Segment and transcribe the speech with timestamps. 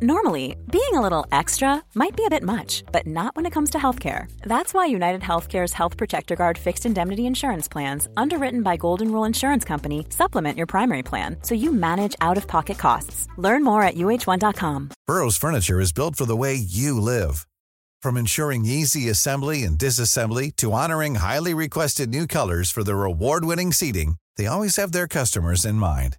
[0.00, 3.70] Normally, being a little extra might be a bit much, but not when it comes
[3.70, 4.30] to healthcare.
[4.42, 9.24] That's why United Healthcare's Health Protector Guard fixed indemnity insurance plans, underwritten by Golden Rule
[9.24, 13.26] Insurance Company, supplement your primary plan so you manage out of pocket costs.
[13.38, 14.90] Learn more at uh1.com.
[15.08, 17.48] Burrow's Furniture is built for the way you live.
[18.00, 23.44] From ensuring easy assembly and disassembly to honoring highly requested new colors for their award
[23.44, 26.18] winning seating, they always have their customers in mind.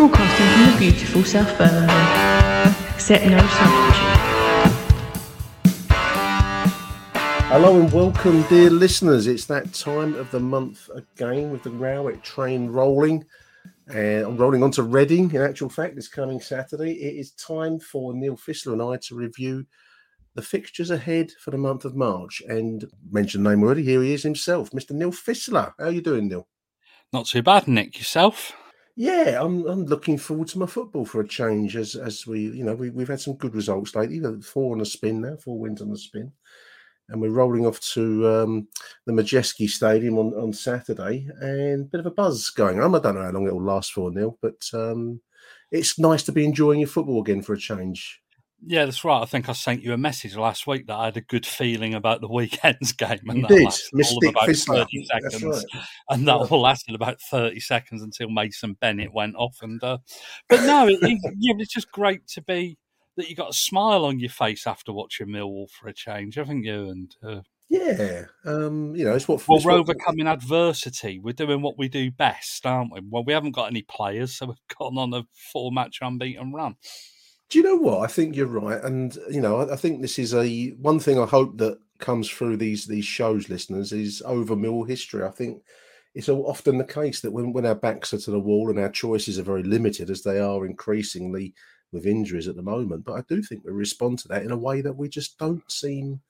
[0.00, 1.94] broadcasting from the beautiful South Bermondsey.
[2.94, 4.20] Accept no substitute.
[7.50, 9.26] Hello and welcome, dear listeners.
[9.26, 13.26] It's that time of the month again with the Rowett train rolling.
[13.88, 16.92] And I'm rolling on to Reading, in actual fact, this coming Saturday.
[16.92, 19.66] It is time for Neil Fissler and I to review
[20.34, 22.40] the fixtures ahead for the month of March.
[22.48, 24.92] And mentioned name already, here he is himself, Mr.
[24.92, 25.74] Neil Fissler.
[25.78, 26.48] How are you doing, Neil?
[27.12, 27.98] Not too bad, Nick.
[27.98, 28.54] Yourself?
[29.00, 32.64] Yeah, I'm, I'm looking forward to my football for a change as as we, you
[32.64, 34.20] know, we, we've had some good results lately.
[34.42, 36.30] Four on the spin now, four wins on the spin
[37.08, 38.68] and we're rolling off to um,
[39.06, 42.94] the Madejski Stadium on, on Saturday, and a bit of a buzz going on.
[42.94, 45.20] I don't know how long it will last for, Neil, but um,
[45.72, 48.19] it's nice to be enjoying your football again for a change.
[48.66, 49.22] Yeah, that's right.
[49.22, 51.94] I think I sent you a message last week that I had a good feeling
[51.94, 55.82] about the weekend's game, and you that did, lasted Mystic all about thirty seconds, right.
[56.10, 59.56] and that all lasted about thirty seconds until Mason Bennett went off.
[59.62, 59.98] And uh,
[60.48, 62.76] but no, it, it, yeah, it's just great to be
[63.16, 66.64] that you got a smile on your face after watching Millwall for a change, haven't
[66.64, 66.88] you?
[66.90, 71.18] And uh, Yeah, um, you know, it's what well, we're what- overcoming adversity.
[71.18, 73.00] We're doing what we do best, aren't we?
[73.08, 76.76] Well, we haven't got any players, so we've gone on a four-match unbeaten run.
[77.50, 78.02] Do you know what?
[78.02, 81.18] I think you're right, and you know, I, I think this is a one thing.
[81.18, 85.24] I hope that comes through these these shows, listeners, is over mill history.
[85.24, 85.62] I think
[86.14, 88.88] it's often the case that when when our backs are to the wall and our
[88.88, 91.54] choices are very limited, as they are increasingly
[91.92, 93.04] with injuries at the moment.
[93.04, 95.68] But I do think we respond to that in a way that we just don't
[95.70, 96.20] seem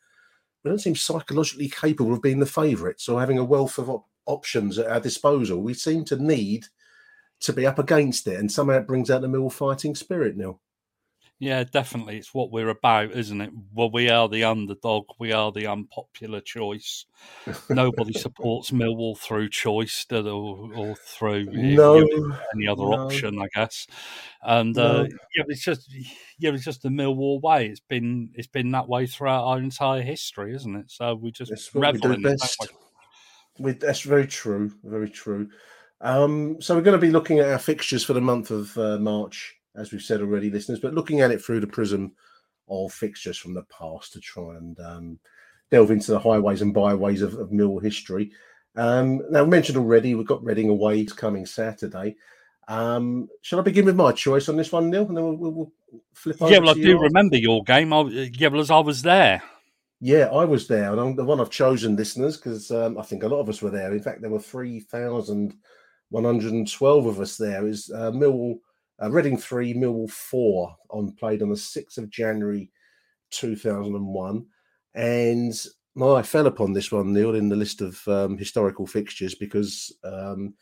[0.65, 4.09] we don't seem psychologically capable of being the favourites or having a wealth of op-
[4.27, 5.61] options at our disposal.
[5.63, 6.67] We seem to need
[7.41, 10.37] to be up against it, and somehow it brings out the mill fighting spirit.
[10.37, 10.61] Neil.
[11.41, 12.19] Yeah, definitely.
[12.19, 13.51] It's what we're about, isn't it?
[13.73, 15.07] Well, we are the underdog.
[15.19, 17.07] We are the unpopular choice.
[17.71, 22.07] Nobody supports Millwall through choice or, or through No,
[22.55, 22.93] any other no.
[22.93, 23.87] option, I guess.
[24.43, 25.01] And No.
[25.01, 25.91] uh, yeah, it's just
[26.39, 27.69] yeah, it's just the Millwall way.
[27.69, 30.91] It's been it's been that way throughout our entire history, isn't it?
[30.91, 32.69] So we just That's what we in that best.
[33.59, 34.73] We, that's very true.
[34.85, 35.49] Very true.
[36.03, 38.99] Um, so we're going to be looking at our fixtures for the month of uh,
[38.99, 42.13] March, as we've said already, listeners, but looking at it through the prism
[42.69, 45.19] of fixtures from the past to try and um,
[45.71, 48.31] delve into the highways and byways of, of Mill history.
[48.77, 52.17] Um, now, mentioned already, we've got Reading away coming Saturday.
[52.69, 55.07] Um, shall I begin with my choice on this one, Neil?
[55.07, 55.73] And then we'll, we'll, we'll
[56.13, 57.01] flip over Yeah, well, I do yours?
[57.03, 57.93] remember your game.
[57.93, 59.43] I, yeah, well, as I was there.
[60.01, 63.23] Yeah, I was there, and I'm the one I've chosen, listeners, because um, I think
[63.23, 63.93] a lot of us were there.
[63.93, 65.55] In fact, there were three thousand
[66.09, 67.67] one hundred and twelve of us there.
[67.67, 68.61] It was uh, Millwall,
[69.03, 72.71] uh, Reading three, Millwall four, on played on the sixth of January,
[73.31, 74.47] two thousand and one,
[74.95, 75.55] and
[75.95, 79.93] well, I fell upon this one, Neil, in the list of um, historical fixtures because
[80.05, 80.55] um,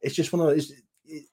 [0.00, 0.72] it's just one of those.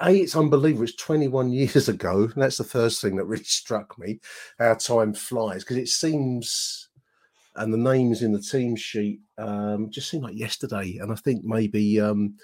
[0.02, 0.84] A, it's unbelievable.
[0.84, 2.28] It's 21 years ago.
[2.36, 4.20] That's the first thing that really struck me.
[4.58, 6.90] How time flies because it seems
[7.58, 10.98] and the names in the team sheet um, just seem like yesterday.
[11.02, 12.36] And I think maybe um,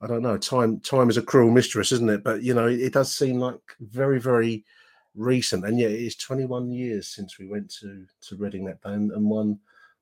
[0.00, 0.36] I don't know.
[0.36, 2.22] Time time is a cruel mistress, isn't it?
[2.22, 4.64] But you know, it, it does seem like very very
[5.14, 5.64] recent.
[5.64, 9.10] And yet, it is 21 years since we went to to Reading that day and,
[9.12, 9.58] and won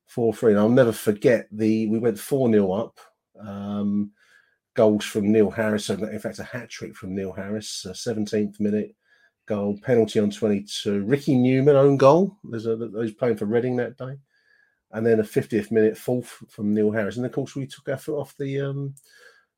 [0.07, 0.53] four three.
[0.53, 2.99] And I'll never forget the we went four 0 up.
[3.41, 4.13] Um,
[4.75, 5.91] goals from Neil Harris.
[5.91, 7.87] In fact, a hat trick from Neil Harris.
[7.95, 8.97] Seventeenth minute
[9.47, 11.05] goal, penalty on 22.
[11.05, 12.37] Ricky Newman own goal.
[12.45, 14.17] There's a who's playing for Reading that day
[14.95, 17.17] and then a 50th minute fourth from Neil Harris.
[17.17, 18.95] And of course, we took our foot off the um,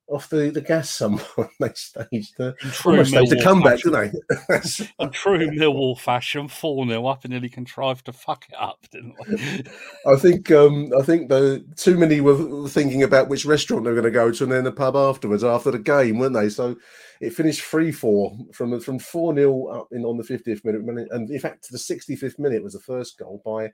[0.08, 1.24] off the, the gas someone.
[1.60, 4.88] they staged the true almost staged a comeback, didn't they?
[5.04, 9.14] In true Millwall fashion, 4 0 up and nearly contrived to fuck it up, didn't
[9.26, 9.64] they?
[10.06, 14.00] I think um, I think the too many were thinking about which restaurant they were
[14.00, 16.48] going to go to, and then the pub afterwards after the game, weren't they?
[16.48, 16.76] So
[17.20, 21.30] it finished three four from from four 0 up in on the fiftieth minute, and
[21.30, 23.72] in fact the sixty fifth minute was the first goal by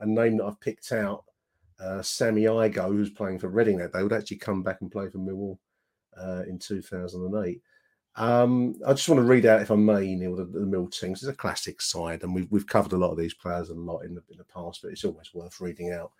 [0.00, 1.24] a name that I've picked out,
[1.80, 5.08] uh, Sammy Igoe, who's playing for Reading that day, would actually come back and play
[5.08, 5.58] for Millwall
[6.20, 7.62] uh, in two thousand and eight.
[8.16, 10.66] Um, I just want to read out, if I may, Neil, the, the.
[10.66, 13.74] 'cause It's a classic side, and we've we've covered a lot of these players a
[13.74, 16.10] lot in the in the past, but it's always worth reading out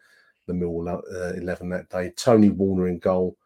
[0.46, 2.12] the Mill uh, eleven that day.
[2.16, 3.36] Tony Warner in goal,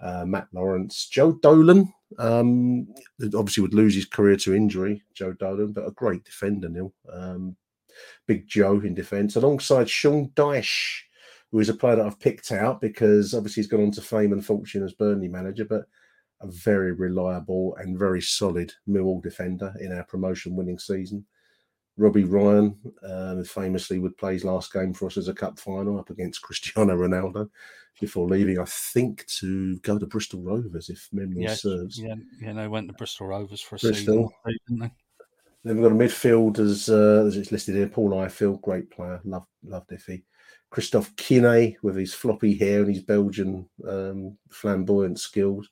[0.00, 1.92] uh, Matt Lawrence, Joe Dolan.
[2.18, 2.88] Um,
[3.34, 6.92] obviously, would lose his career to injury, Joe Dolan, but a great defender, Neil.
[7.12, 7.56] Um,
[8.26, 11.02] Big Joe in defence, alongside Sean Dyche,
[11.50, 14.32] who is a player that I've picked out because obviously he's gone on to fame
[14.32, 15.86] and fortune as Burnley manager, but
[16.40, 21.24] a very reliable and very solid Millwall defender in our promotion winning season.
[21.96, 25.98] Robbie Ryan um, famously would play his last game for us as a cup final
[25.98, 27.50] up against Cristiano Ronaldo
[28.00, 31.98] before leaving, I think, to go to Bristol Rovers, if memory Yeah, serves.
[31.98, 34.32] Yeah, yeah, they went to Bristol Rovers for a Bristol.
[34.44, 34.90] season.
[35.62, 37.88] Then we've got a midfield as uh, as it's listed here.
[37.88, 40.22] Paul Ifill, great player, love loved Iffy.
[40.70, 45.68] Christophe Kinet with his floppy hair and his Belgian um, flamboyant skills.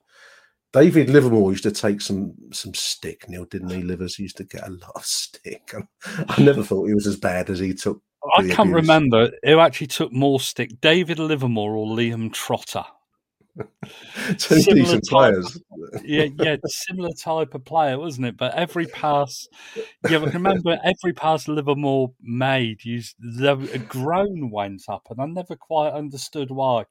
[0.73, 3.83] David Livermore used to take some some stick, Neil, didn't he?
[3.83, 5.73] Livers used to get a lot of stick.
[6.29, 8.03] I never thought he was as bad as he took.
[8.37, 8.75] I can't abuse.
[8.75, 12.85] remember who actually took more stick, David Livermore or Liam Trotter.
[14.39, 15.11] Two Similar decent type.
[15.11, 15.61] players.
[16.05, 18.37] Yeah, yeah, similar type of player, wasn't it?
[18.37, 19.49] But every pass,
[20.09, 25.57] yeah, but remember every pass Livermore made, the, a groan went up, and I never
[25.57, 26.85] quite understood why.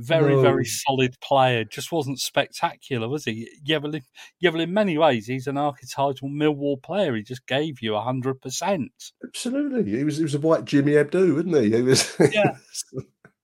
[0.00, 0.42] Very, No.
[0.42, 3.48] very solid player, just wasn't spectacular, was he?
[3.64, 4.02] Yeah, but in,
[4.38, 7.16] yeah, but in many ways, he's an archetypal Millwall player.
[7.16, 8.92] He just gave you hundred percent.
[9.24, 11.76] Absolutely, he was he was a white Jimmy Hebdo, wasn't he?
[11.76, 12.16] He was.
[12.32, 12.56] Yeah.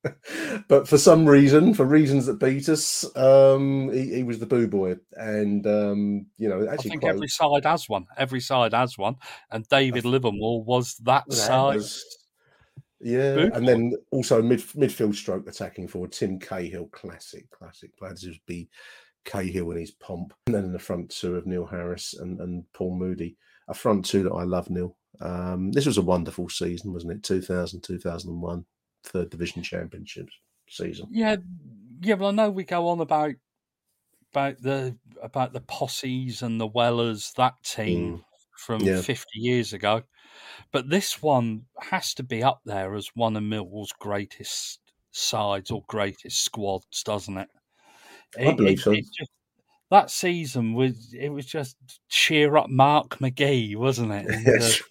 [0.69, 4.69] but for some reason, for reasons that beat us, um, he, he was the boo
[4.69, 8.07] boy, and um, you know, I think quite every side has one.
[8.17, 9.17] Every side has one,
[9.51, 11.77] and David Livermore was that that side.
[11.77, 12.05] was-
[13.05, 18.13] yeah, and then also mid midfield stroke attacking forward, Tim Cahill, classic, classic player.
[18.13, 18.71] This would be
[19.27, 22.65] Cahill in his pomp, and then in the front two of Neil Harris and, and
[22.73, 23.37] Paul Moody,
[23.69, 24.97] a front two that I love, Neil.
[25.21, 27.23] Um, this was a wonderful season, wasn't it?
[27.23, 28.65] 2000, 2001,
[29.05, 30.33] third division championships
[30.71, 31.07] season.
[31.11, 31.37] Yeah,
[32.01, 32.15] yeah.
[32.15, 33.35] Well, I know we go on about
[34.33, 38.25] about the about the Possees and the Wellers, that team
[38.57, 38.81] from.
[38.83, 39.01] Yeah.
[39.01, 40.03] fifty years ago,
[40.73, 44.81] but this one has to be up there as one of Millwall's greatest
[45.13, 47.49] sides or greatest squads, doesn't it?
[48.39, 48.95] I believe so.
[48.95, 49.31] just,
[49.91, 51.77] that season was it was just
[52.09, 54.27] cheer up Mark McGhee, wasn't it?
[54.47, 54.83] Yes,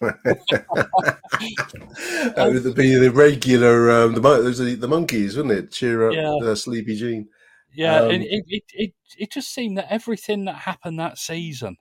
[1.40, 5.72] that would be the regular, um, the, mon- those are the, the Monkees, wouldn't it?
[5.72, 6.48] Cheer up, Yeah.
[6.50, 7.28] uh, Sleepy Jean.
[7.74, 11.76] Yeah, Um, and it, it, it, it just seemed that everything that happened that season,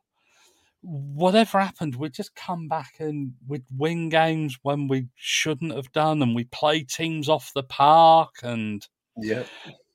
[0.84, 6.22] whatever happened, we'd just come back and we'd win games when we shouldn't have done,
[6.22, 8.86] and we play teams off the park, and
[9.18, 9.44] Yeah,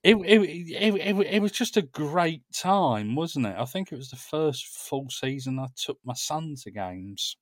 [0.02, 3.56] it it, it, it, it was just a great time, wasn't it?
[3.58, 7.36] I think it was the first full season I took my son to games.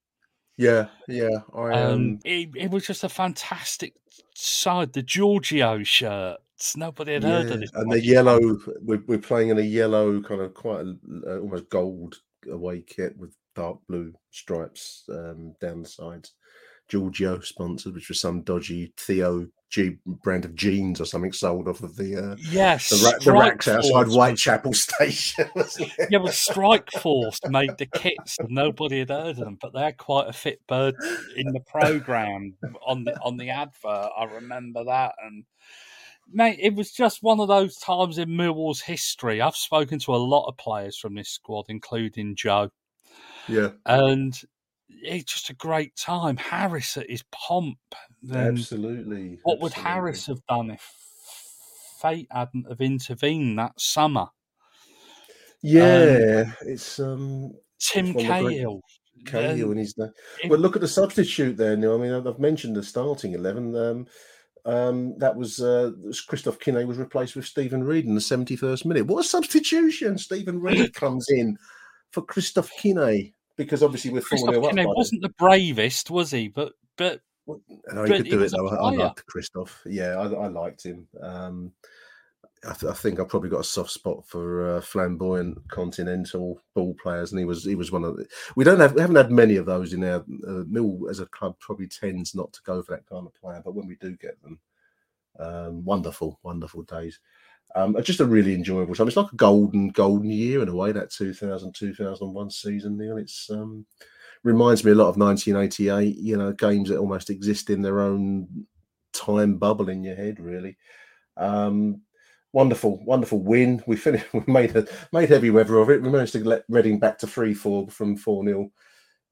[0.56, 1.38] yeah, yeah.
[1.54, 3.94] I Um, um, it, it was just a fantastic
[4.34, 4.92] side.
[4.92, 7.70] The Giorgio shirts, nobody had heard of this.
[7.74, 8.40] and the yellow.
[8.80, 10.96] We're, we're playing in a yellow kind of quite a,
[11.26, 12.20] uh, almost gold
[12.50, 16.32] away kit with dark blue stripes um, down the sides.
[16.88, 21.82] Giorgio sponsored, which was some dodgy Theo G brand of jeans or something sold off
[21.82, 25.50] of the uh, Yes, the, ra- the racks outside Whitechapel Station.
[26.08, 29.92] Yeah, well, Strike Force made the kits, and nobody had heard of them, but they're
[29.92, 30.94] quite a fit bird
[31.34, 32.54] in the program
[32.86, 34.10] on the on the advert.
[34.16, 35.44] I remember that, and
[36.32, 39.40] mate, it was just one of those times in Millwall's history.
[39.40, 42.70] I've spoken to a lot of players from this squad, including Joe,
[43.48, 44.38] yeah, and
[44.88, 46.36] it's just a great time.
[46.36, 47.78] Harris at his pomp.
[48.30, 49.38] and absolutely.
[49.44, 49.72] what would.
[49.72, 50.82] Harris have done if
[52.00, 54.26] fate hadn't have intervened that summer?
[55.62, 58.80] Yeah, it's um Tim It's one of the great- Cahill.
[59.26, 60.12] Cahill and and the.
[60.44, 61.94] it- But look at the substitute there, Neil.
[61.94, 63.74] I mean, I've- I've mentioned the starting eleven.
[63.74, 64.06] Um,
[64.66, 65.92] um, that was uh,
[66.26, 69.06] Christoph Kinet was replaced with Stephen Reid in the seventy-first minute.
[69.06, 70.18] What a substitution!
[70.18, 71.56] Stephen Reid comes in
[72.10, 74.70] for Christoph Kinet because obviously we're four Christoph nil.
[74.70, 76.48] Kinet wasn't the bravest, was he?
[76.48, 77.20] But but.
[77.48, 77.60] No,
[78.02, 78.68] he but could do it though.
[78.68, 79.80] I, I liked Christoph.
[79.86, 81.06] Yeah, I, I liked him.
[81.22, 81.70] Um,
[82.66, 86.94] I, th- I, think I've probably got a soft spot for uh, flamboyant continental ball
[86.94, 88.26] players, and he was he was one of the.
[88.56, 91.26] We don't have we haven't had many of those in our uh, Mill as a
[91.26, 91.56] club.
[91.60, 94.40] Probably tends not to go for that kind of player, but when we do get
[94.42, 94.58] them,
[95.38, 97.20] um, wonderful, wonderful days.
[97.74, 99.06] Um, just a really enjoyable time.
[99.06, 100.92] It's like a golden golden year in a way.
[100.92, 103.18] That 2000 2001 season, Neil.
[103.18, 103.86] It's um,
[104.42, 106.16] reminds me a lot of 1988.
[106.16, 108.66] You know, games that almost exist in their own
[109.12, 110.76] time bubble in your head, really.
[111.36, 112.00] Um,
[112.56, 113.82] wonderful, wonderful win.
[113.86, 114.24] We finished.
[114.32, 116.00] We made a, made heavy weather of it.
[116.00, 118.70] We managed to let Reading back to three four from four 0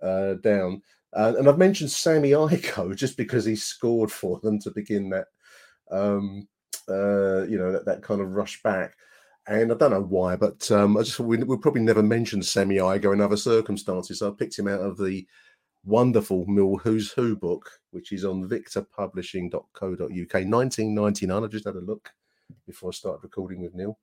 [0.03, 0.83] uh, down.
[1.15, 5.29] Uh, and I've mentioned Sammy Igoe just because he scored for them to begin that.
[5.91, 6.47] Um,
[6.87, 8.95] uh, you know that, that kind of rush back.
[9.47, 12.77] And I don't know why, but um, I just we, we'll probably never mention Sammy
[12.77, 14.19] Igoe in other circumstances.
[14.19, 15.27] So I picked him out of the
[15.85, 21.45] wonderful Mill Who's Who book, which is on victorpublishing.co.uk, 1999.
[21.45, 22.11] I just had a look
[22.67, 23.99] before I started recording with Neil.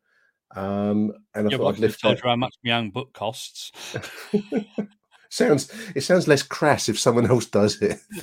[0.55, 3.71] Um, and I yeah, thought I'd lift told you how much my own book costs.
[5.29, 7.99] sounds it sounds less crass if someone else does it.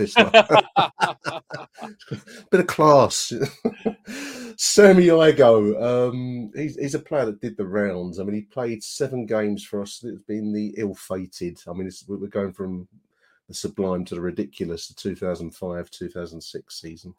[2.50, 3.32] Bit of class.
[4.56, 8.18] Sammy Igoe, um, he's, he's a player that did the rounds.
[8.18, 10.02] I mean, he played seven games for us.
[10.02, 11.60] It's been the ill-fated.
[11.68, 12.88] I mean, we're going from
[13.46, 17.14] the sublime to the ridiculous, the 2005 2006 season.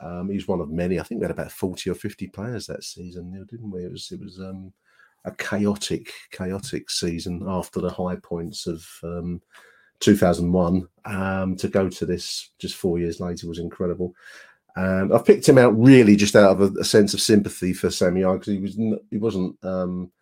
[0.00, 1.00] Um, he's one of many.
[1.00, 3.84] I think we had about 40 or 50 players that season, didn't we?
[3.84, 4.72] It was, it was um,
[5.24, 9.42] a chaotic, chaotic season after the high points of um,
[10.00, 10.88] 2001.
[11.04, 14.14] Um, to go to this just four years later was incredible.
[14.76, 17.90] And I've picked him out really just out of a, a sense of sympathy for
[17.90, 18.76] Sammy because he was
[19.10, 20.12] he wasn't um,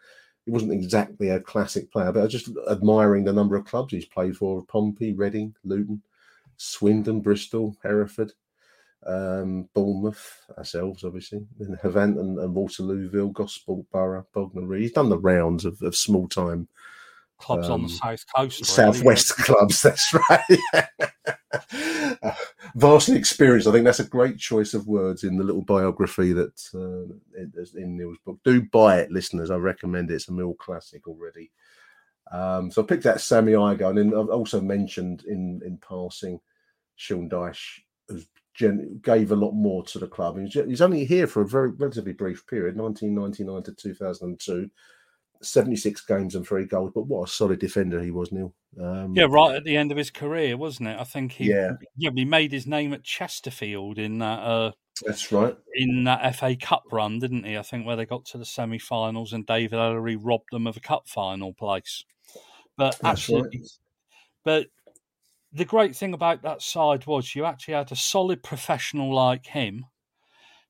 [0.47, 3.93] he wasn't exactly a classic player, but I was just admiring the number of clubs
[3.93, 6.01] he's played for: Pompey, Reading, Luton,
[6.57, 8.33] Swindon, Bristol, Hereford,
[9.07, 15.19] um, Bournemouth, ourselves, obviously, then Havant and, and Waterlooville, Gosport, Borough, Bognor He's done the
[15.19, 16.69] rounds of, of small time
[17.39, 19.83] clubs um, on the um, south coast, southwest clubs.
[19.83, 20.59] That's right.
[22.23, 22.33] uh,
[22.75, 23.69] vastly experienced.
[23.69, 27.15] I think that's a great choice of words in the little biography that uh,
[27.79, 28.39] in Neil's book.
[28.45, 29.51] Do buy it, listeners.
[29.51, 30.15] I recommend it.
[30.15, 31.51] It's a Mill classic already.
[32.33, 36.41] Um, so I picked that Sammy Igoe, and then I've also mentioned in in passing
[36.97, 40.39] Sean Dyche, who's gen- gave a lot more to the club.
[40.39, 44.71] He's, he's only here for a very relatively brief period, 1999 to 2002.
[45.43, 48.55] 76 games and three goals, but what a solid defender he was, Neil.
[48.81, 50.99] Um, yeah, right at the end of his career, wasn't it?
[50.99, 54.39] I think he yeah, yeah he made his name at Chesterfield in that.
[54.39, 54.73] Uh,
[55.05, 55.55] That's right.
[55.75, 57.59] In that FA Cup run, didn't he?
[57.59, 60.81] I think where they got to the semi-finals and David Elleray robbed them of a
[60.81, 62.05] cup final place.
[62.79, 63.69] But That's absolutely, right.
[64.43, 64.67] but
[65.57, 69.87] the great thing about that side was you actually had a solid professional like him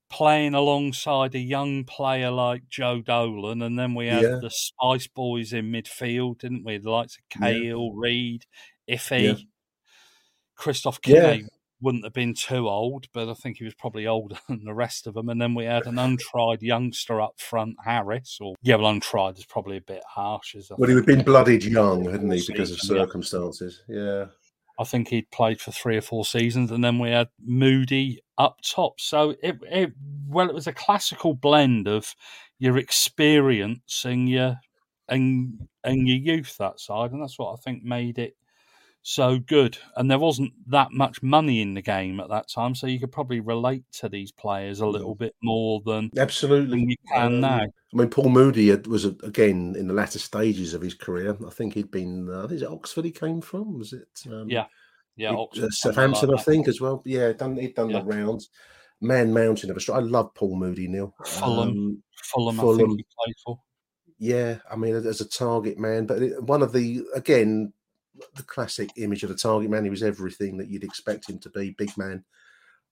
[0.09, 4.39] playing alongside a young player like Joe Dolan, and then we had yeah.
[4.41, 6.77] the Spice Boys in midfield, didn't we?
[6.77, 8.01] The likes of Cahill, yeah.
[8.01, 8.45] Reid,
[8.89, 9.33] Iffy, yeah.
[10.55, 11.47] Christoph Kinet
[11.81, 15.07] wouldn't have been too old, but I think he was probably older than the rest
[15.07, 15.29] of them.
[15.29, 19.45] And then we had an untried youngster up front, Harris, or yeah, well, untried is
[19.45, 20.55] probably a bit harsh.
[20.55, 23.83] As well, he would have been blooded young, hadn't he, because of circumstances?
[23.87, 24.27] Yeah.
[24.79, 28.59] I think he'd played for three or four seasons, and then we had Moody up
[28.61, 28.99] top.
[28.99, 29.93] So it, it
[30.27, 32.15] well, it was a classical blend of
[32.59, 34.57] your experience and your
[35.09, 38.35] and and your youth that side, and that's what I think made it
[39.07, 39.77] so good.
[39.95, 43.11] And there wasn't that much money in the game at that time, so you could
[43.11, 47.39] probably relate to these players a little bit more than absolutely than you can um,
[47.39, 47.61] now.
[47.61, 51.37] I mean, Paul Moody was again in the latter stages of his career.
[51.45, 52.29] I think he'd been.
[52.29, 53.79] Uh, I think is it Oxford he came from?
[53.79, 54.09] Was it?
[54.29, 54.65] Um, yeah,
[55.15, 57.01] yeah, Oxford, uh, Southampton, like I think, as well.
[57.05, 57.99] Yeah, done he'd done yeah.
[57.99, 58.49] the rounds.
[58.99, 60.05] Man Mountain of Australia.
[60.05, 61.13] I love Paul Moody, Neil.
[61.25, 62.75] Fulham, um, Fulham, Fulham.
[62.75, 63.59] I think he played for.
[64.19, 67.71] Yeah, I mean, as a target man, but one of the again
[68.35, 69.83] the classic image of a target man.
[69.83, 71.71] He was everything that you'd expect him to be.
[71.77, 72.23] Big man,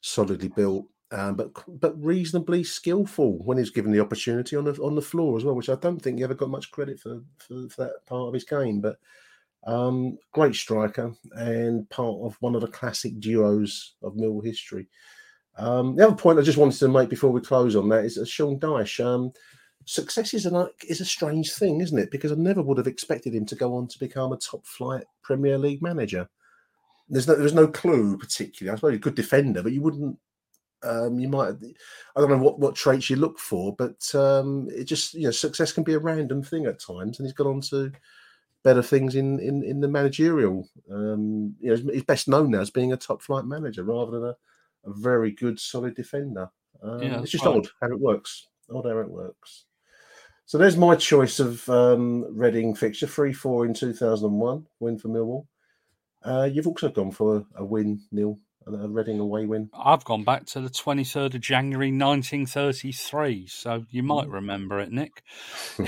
[0.01, 4.96] solidly built, um, but but reasonably skillful when he's given the opportunity on the on
[4.96, 7.70] the floor as well, which I don't think he ever got much credit for for,
[7.70, 8.82] for that part of his game.
[8.82, 8.98] But
[9.65, 14.88] um, great striker and part of one of the classic duos of Mill history.
[15.58, 18.17] Um, the other point I just wanted to make before we close on that is
[18.17, 19.34] uh, Sean Dyche.
[19.86, 22.12] Success is a is a strange thing, isn't it?
[22.12, 25.06] Because I never would have expected him to go on to become a top flight
[25.22, 26.27] Premier League manager.
[27.08, 28.74] There's no there's no clue particularly.
[28.74, 30.18] I suppose he's a good defender, but you wouldn't.
[30.84, 31.54] Um, you might.
[32.15, 35.32] I don't know what what traits you look for, but um, it just you know
[35.32, 37.92] success can be a random thing at times, and he's gone on to
[38.63, 40.68] better things in in, in the managerial.
[40.92, 44.24] Um, you know, he's best known now as being a top flight manager rather than
[44.30, 44.36] a,
[44.89, 46.50] a very good solid defender.
[46.82, 48.48] Um, yeah, it's just odd how it works.
[48.74, 49.64] odd how it works.
[50.48, 55.48] So there's my choice of um, Reading fixture, 3 4 in 2001, win for Millwall.
[56.24, 58.38] Uh, you've also gone for a, a win, Neil,
[58.68, 59.70] a Reading away win.
[59.74, 65.24] I've gone back to the 23rd of January 1933, so you might remember it, Nick.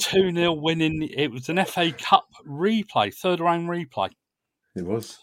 [0.00, 1.02] 2 0 winning.
[1.02, 4.10] It was an FA Cup replay, third round replay.
[4.74, 5.18] It was.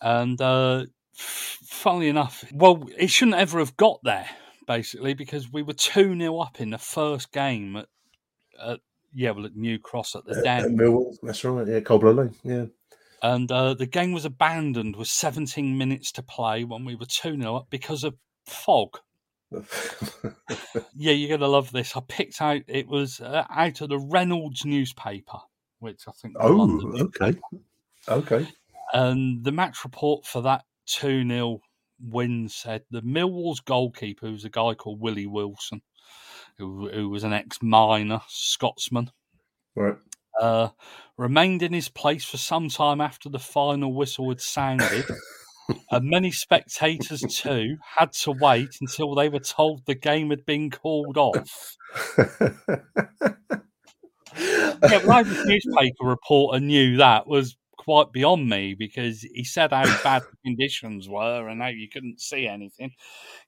[0.00, 4.28] And uh, funnily enough, well, it shouldn't ever have got there,
[4.76, 7.88] basically, because we were 2 0 up in the first game at,
[8.62, 8.80] at
[9.14, 10.76] yeah, well, at New Cross at the Uh, Den.
[10.78, 11.66] Millwall, that's right.
[11.66, 12.34] Yeah, Cold Blow Lane.
[12.44, 12.64] Yeah.
[13.22, 17.36] and uh, the game was abandoned with 17 minutes to play when we were 2
[17.40, 18.14] 0 up because of
[18.46, 18.98] fog.
[20.94, 21.96] Yeah, you're going to love this.
[21.96, 25.38] I picked out, it was uh, out of the Reynolds newspaper,
[25.80, 26.34] which I think.
[26.40, 27.38] oh, okay.
[28.08, 28.46] Okay.
[28.92, 31.60] And the match report for that 2 0
[32.02, 35.82] win said the Millwall's goalkeeper, who's a guy called Willie Wilson,
[36.58, 39.10] who, who was an ex miner Scotsman,
[39.74, 39.96] Right.
[40.40, 40.68] uh,
[41.16, 45.04] remained in his place for some time after the final whistle had sounded.
[45.90, 50.70] and many spectators, too, had to wait until they were told the game had been
[50.70, 51.76] called off.
[54.38, 59.84] Yeah, why the newspaper reporter knew that was quite beyond me because he said how
[60.04, 62.92] bad the conditions were and how you couldn't see anything.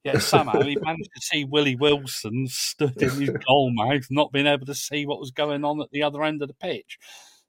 [0.03, 4.47] Yet somehow he managed to see Willie Wilson stood in his goal mouth, not being
[4.47, 6.99] able to see what was going on at the other end of the pitch.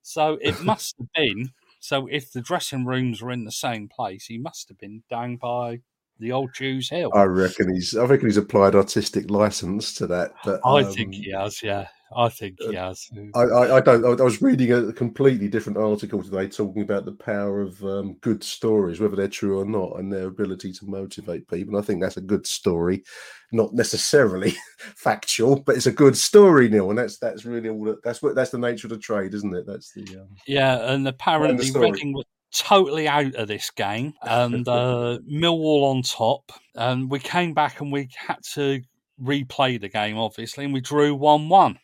[0.03, 1.49] So it must have been.
[1.79, 5.37] So if the dressing rooms were in the same place, he must have been down
[5.37, 5.81] by
[6.19, 7.11] the old Jews Hill.
[7.13, 7.95] I reckon he's.
[7.95, 10.33] I reckon he's applied artistic license to that.
[10.43, 11.87] But I um, think he has, yeah.
[12.15, 13.09] I think he has.
[13.35, 14.19] I, I, I don't.
[14.19, 18.43] I was reading a completely different article today talking about the power of um, good
[18.43, 21.75] stories, whether they're true or not, and their ability to motivate people.
[21.75, 23.03] And I think that's a good story,
[23.51, 24.53] not necessarily
[24.95, 26.89] factual, but it's a good story, Neil.
[26.89, 27.83] And that's that's really all.
[27.83, 29.65] That, that's what that's the nature of the trade, isn't it?
[29.67, 30.21] That's the.
[30.21, 31.91] Um, Yeah, and apparently story.
[31.91, 36.51] Reading were totally out of this game, and uh, Millwall on top.
[36.75, 38.81] And we came back and we had to
[39.21, 41.77] replay the game, obviously, and we drew one-one,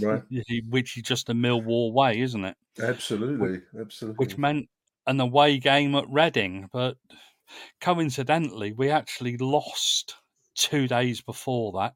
[0.00, 0.22] right.
[0.68, 2.56] which is just a Millwall way, isn't it?
[2.80, 3.60] Absolutely.
[3.78, 4.16] Absolutely.
[4.24, 4.68] Which meant
[5.06, 6.96] an away game at Reading, but
[7.80, 10.16] coincidentally, we actually lost
[10.54, 11.94] two days before that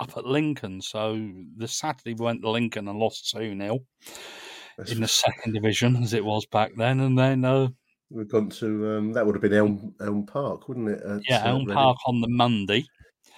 [0.00, 0.80] up at Lincoln.
[0.80, 3.78] So the Saturday we went to Lincoln and lost two 0
[4.76, 7.68] That's- in the second division as it was back then, and then uh,
[8.10, 11.02] We've gone to um, that would have been Elm Elm Park, wouldn't it?
[11.02, 11.74] at, yeah, uh, Elm Reading?
[11.74, 12.84] Park on the Monday,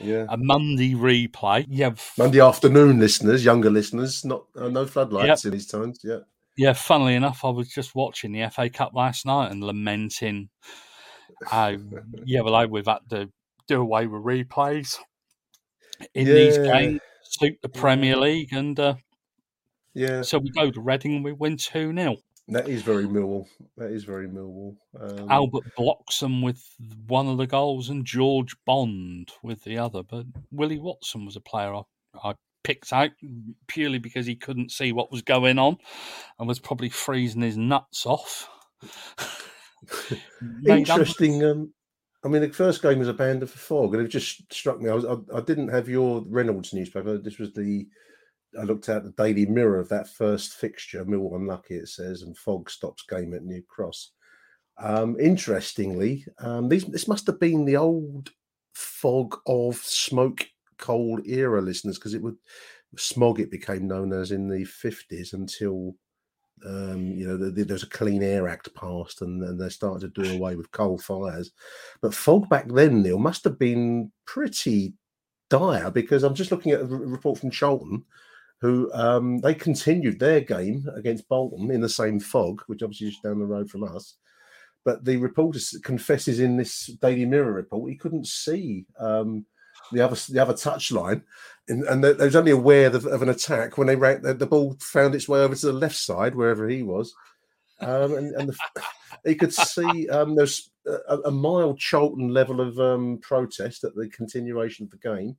[0.00, 0.26] Yeah.
[0.28, 1.66] a Monday replay.
[1.68, 6.00] Yeah, f- Monday afternoon, listeners, younger listeners, not uh, no floodlights in these times.
[6.02, 6.18] Yeah.
[6.56, 6.72] yeah.
[6.72, 10.48] Funnily enough, I was just watching the FA Cup last night and lamenting
[11.46, 11.76] how
[12.24, 13.30] yeah, well, like we've had to
[13.68, 14.98] do away with replays
[16.12, 18.94] in these games, suit the Premier League, and uh,
[19.94, 20.22] Yeah.
[20.22, 22.16] so we go to Reading and we win two 0
[22.48, 23.46] That is very Millwall.
[23.78, 24.76] That is very Millwall.
[25.00, 26.62] Um, Albert Bloxham with
[27.06, 30.02] one of the goals and George Bond with the other.
[30.02, 31.82] But Willie Watson was a player I,
[32.22, 33.12] I picked out
[33.66, 35.78] purely because he couldn't see what was going on
[36.38, 38.48] and was probably freezing his nuts off.
[40.66, 41.42] Interesting.
[41.44, 41.72] Um,
[42.24, 44.90] I mean, the first game was a abandoned for fog, and it just struck me.
[44.90, 47.18] I, was, I, I didn't have your Reynolds newspaper.
[47.18, 47.86] This was the.
[48.58, 51.04] I looked at the Daily Mirror of that first fixture.
[51.04, 54.12] Millwall unlucky, it says, and fog stops game at New Cross.
[54.78, 58.30] Um, interestingly, um, these this must have been the old
[58.74, 62.36] fog of smoke Coal era listeners because it would
[62.96, 63.40] smog.
[63.40, 65.94] It became known as in the fifties until
[66.64, 70.14] um, you know, the, the, there's a Clean Air Act passed, and then they started
[70.14, 71.50] to do away with coal fires.
[72.00, 74.94] But fog back then, Neil, must have been pretty
[75.50, 78.04] dire because I'm just looking at a report from Charlton,
[78.60, 83.18] who um, they continued their game against Bolton in the same fog, which obviously is
[83.18, 84.16] down the road from us.
[84.84, 89.46] But the reporter confesses in this Daily Mirror report he couldn't see um,
[89.92, 91.22] the other the other touchline,
[91.68, 94.46] and, and they, was only aware of, of an attack when they ran, the, the
[94.46, 97.14] ball found its way over to the left side wherever he was,
[97.80, 98.82] um, and, and the,
[99.24, 104.08] he could see um, there's a, a mild Charlton level of um, protest at the
[104.08, 105.36] continuation of the game.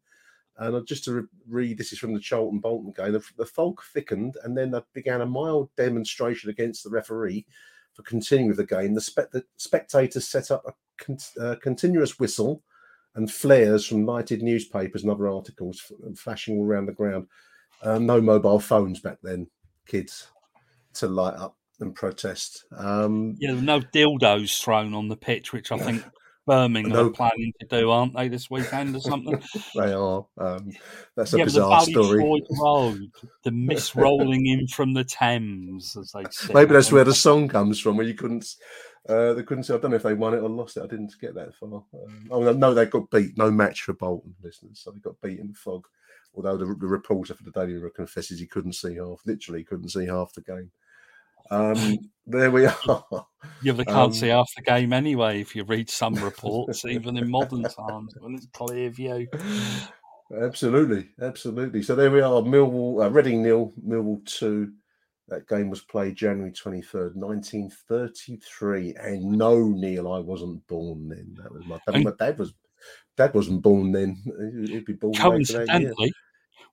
[0.58, 3.12] And just to read, this is from the Charlton Bolton game.
[3.12, 7.46] The, the fog thickened, and then they began a mild demonstration against the referee
[7.94, 8.94] for continuing with the game.
[8.94, 12.62] The, spe- the spectators set up a con- uh, continuous whistle
[13.16, 17.28] and flares from lighted newspapers and other articles f- flashing all around the ground.
[17.82, 19.48] Uh, no mobile phones back then,
[19.86, 20.28] kids,
[20.94, 22.66] to light up and protest.
[22.76, 26.04] Um, Yeah, no dildos thrown on the pitch, which I think
[26.46, 27.08] Birmingham No.
[27.08, 29.42] are planning to do, aren't they, this weekend or something?
[29.76, 30.26] They are.
[30.38, 30.72] Um,
[31.16, 32.24] that's a yeah, bizarre Valley story.
[32.24, 33.12] Road,
[33.44, 36.54] the mist rolling in from the Thames, as they say.
[36.54, 38.48] Maybe that's where the song comes from, where you couldn't.
[39.08, 39.74] Uh, they couldn't say.
[39.74, 40.84] I don't know if they won it or lost it.
[40.84, 41.70] I didn't get that far.
[41.74, 43.38] Um, oh no, no, they got beat.
[43.38, 45.86] No match for Bolton listeners, so they got beat in the fog.
[46.36, 49.90] Although the, the reporter for the Daily Mirror confesses he couldn't see half, literally couldn't
[49.90, 50.72] see half the game.
[51.52, 53.06] Um, there we are.
[53.62, 57.18] Yeah, they can't Um, see half the game anyway if you read some reports, even
[57.18, 59.28] in modern times when it's clear view.
[60.42, 61.84] Absolutely, absolutely.
[61.84, 62.42] So there we are.
[62.42, 64.74] Millwall, uh, Reading nil, Millwall two.
[65.28, 68.96] That game was played January twenty third, nineteen thirty three.
[69.00, 71.36] And no, Neil, I wasn't born then.
[71.42, 71.96] That was my dad.
[71.96, 72.54] And- My dad was.
[73.18, 74.22] Dad wasn't born then.
[74.68, 75.22] He'd be born that.
[75.22, 76.12] Coincidentally,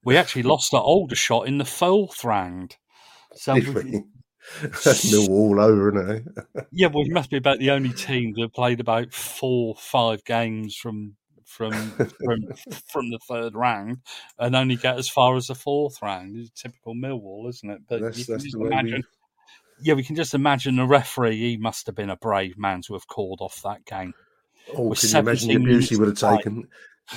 [0.05, 2.77] we actually lost our older shot in the fourth round.
[3.35, 3.55] So
[4.61, 4.73] Did we- we?
[4.85, 6.11] That's Millwall all over, isn't
[6.55, 6.67] it?
[6.73, 10.77] yeah, well, we must be about the only team that played about four, five games
[10.77, 12.39] from from from
[12.91, 13.99] from the third round
[14.39, 16.37] and only get as far as the fourth round.
[16.37, 17.83] It's typical Millwall, isn't it?
[17.89, 19.05] But That's- you can that's way we-
[19.83, 21.39] Yeah, we can just imagine the referee.
[21.39, 24.15] He must have been a brave man to have called off that game.
[24.77, 26.69] Oh, With can you imagine the abuse he would have taken?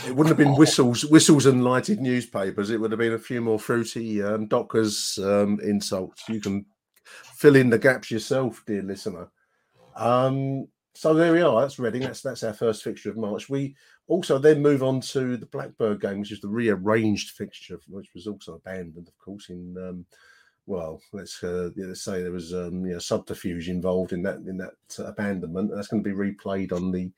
[0.07, 2.71] It wouldn't have been whistles, whistles and lighted newspapers.
[2.71, 6.27] It would have been a few more fruity um, Dockers um, insults.
[6.27, 6.65] You can
[7.05, 9.29] fill in the gaps yourself, dear listener.
[9.95, 11.61] Um, so there we are.
[11.61, 12.03] That's Reading.
[12.03, 13.49] That's that's our first fixture of March.
[13.49, 13.75] We
[14.07, 18.27] also then move on to the Blackburn game, which is the rearranged fixture, which was
[18.27, 20.05] also abandoned, of course, in um,
[20.67, 24.57] well, let's uh, let's say there was um, you know, subterfuge involved in that in
[24.57, 25.71] that uh, abandonment.
[25.73, 27.11] That's going to be replayed on the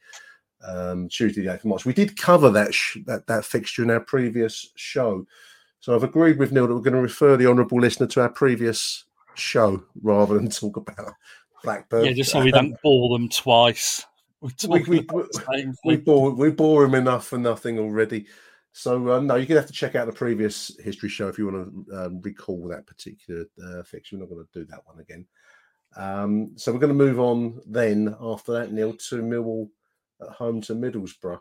[0.67, 1.85] um, Tuesday, the eighth of March.
[1.85, 5.25] We did cover that sh- that that fixture in our previous show,
[5.79, 8.29] so I've agreed with Neil that we're going to refer the honourable listener to our
[8.29, 9.05] previous
[9.39, 11.13] show rather than talk about
[11.63, 12.05] Blackburn.
[12.05, 14.05] yeah, just so we don't bore them twice.
[14.41, 14.51] We-
[14.99, 18.27] we- the we bore we bore him enough for nothing already.
[18.71, 21.47] So uh, no, you're gonna have to check out the previous history show if you
[21.47, 24.15] want to um, recall that particular uh, fixture.
[24.15, 25.25] We're not going to do that one again.
[25.95, 29.69] Um, so we're going to move on then after that, Neil, to Millwall
[30.21, 31.39] at home to Middlesbrough,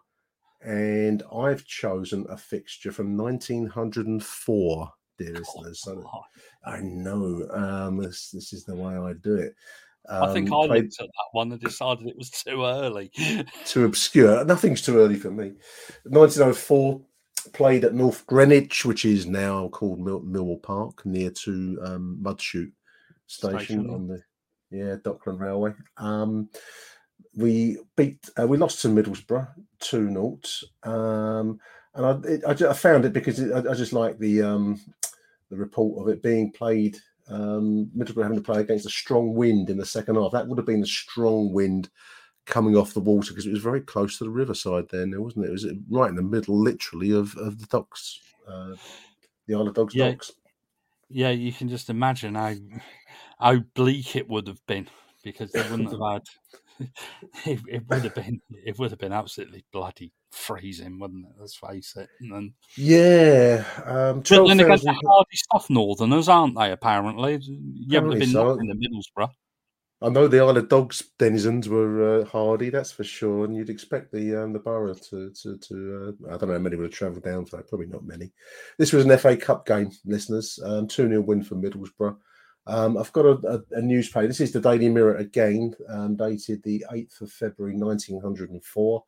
[0.65, 5.81] and I've chosen a fixture from 1904, dear listeners.
[5.83, 6.03] So
[6.65, 9.55] I know um, this this is the way I do it.
[10.09, 13.11] I think Um, I played- looked at that one and decided it was too early.
[13.65, 14.45] too obscure.
[14.45, 15.53] Nothing's too early for me.
[16.05, 17.01] 1904
[17.53, 22.73] played at North Greenwich, which is now called Mil- Millwall Park, near to um, Mudchute
[23.27, 24.23] Station, Station, on the
[24.71, 25.73] yeah Dockland Railway.
[25.97, 26.49] Um,
[27.37, 29.49] we beat, uh, we lost to Middlesbrough
[29.81, 30.39] two 0
[30.85, 31.59] um,
[31.95, 34.81] and I, it, I, I found it because it, I, I just like the um,
[35.51, 36.97] the report of it being played.
[37.29, 40.33] Um, Middlesbrough having to play against a strong wind in the second half.
[40.33, 41.91] That would have been a strong wind
[42.47, 45.45] coming off the water because it was very close to the riverside there, now, wasn't
[45.45, 45.49] it?
[45.49, 48.75] It was right in the middle, literally, of, of the docks, uh,
[49.47, 50.11] the Isle of Dogs Yeah.
[50.13, 50.33] docks.
[51.09, 52.55] yeah, you can just imagine how
[53.39, 54.89] how bleak it would have been
[55.25, 56.23] because they wouldn't have had.
[57.45, 61.33] It, it would have been it would have been absolutely bloody freezing, wouldn't it?
[61.39, 62.09] Let's face it.
[62.21, 66.73] And then, Yeah, um, but then again, they're hardy stuff, Northerners, aren't they?
[66.73, 68.45] Apparently, you haven't been so.
[68.45, 69.31] knocking the Middlesbrough.
[70.03, 73.71] I know the Isle of Dogs denizens were uh, hardy, that's for sure, and you'd
[73.71, 76.87] expect the um, the borough to to, to uh, I don't know how many would
[76.87, 78.33] have travelled down for that, probably not many.
[78.79, 82.17] This was an FA Cup game, listeners, um, two 0 win for Middlesbrough.
[82.67, 84.27] Um, I've got a, a, a newspaper.
[84.27, 88.65] This is the Daily Mirror again, um, dated the eighth of February, nineteen hundred and
[88.65, 89.05] four.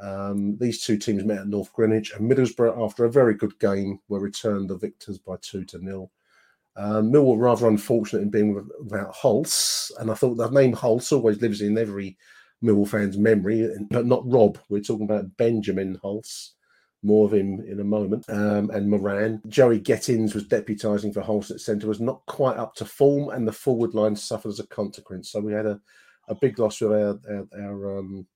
[0.00, 3.98] Um, these two teams met at North Greenwich, and Middlesbrough, after a very good game,
[4.08, 6.10] were returned the victors by two to nil.
[6.76, 11.12] Um, Mill were rather unfortunate in being without Hulse, and I thought the name Hulse
[11.12, 12.16] always lives in every
[12.62, 14.58] Millwall fan's memory, but not Rob.
[14.68, 16.52] We're talking about Benjamin Hulse.
[17.02, 18.24] More of him in a moment.
[18.28, 19.40] Um, and Moran.
[19.46, 23.46] Joey Gettins was deputising for Hulse at centre, was not quite up to form, and
[23.46, 25.30] the forward line suffered as a consequence.
[25.30, 25.80] So we had a,
[26.28, 28.26] a big loss with our our our, um,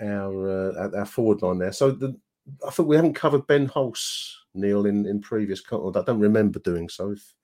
[0.00, 1.72] our, uh, our forward line there.
[1.72, 2.18] So the,
[2.66, 5.96] I think we haven't covered Ben Hulse, Neil, in, in previous content.
[5.96, 7.10] I don't remember doing so.
[7.10, 7.34] If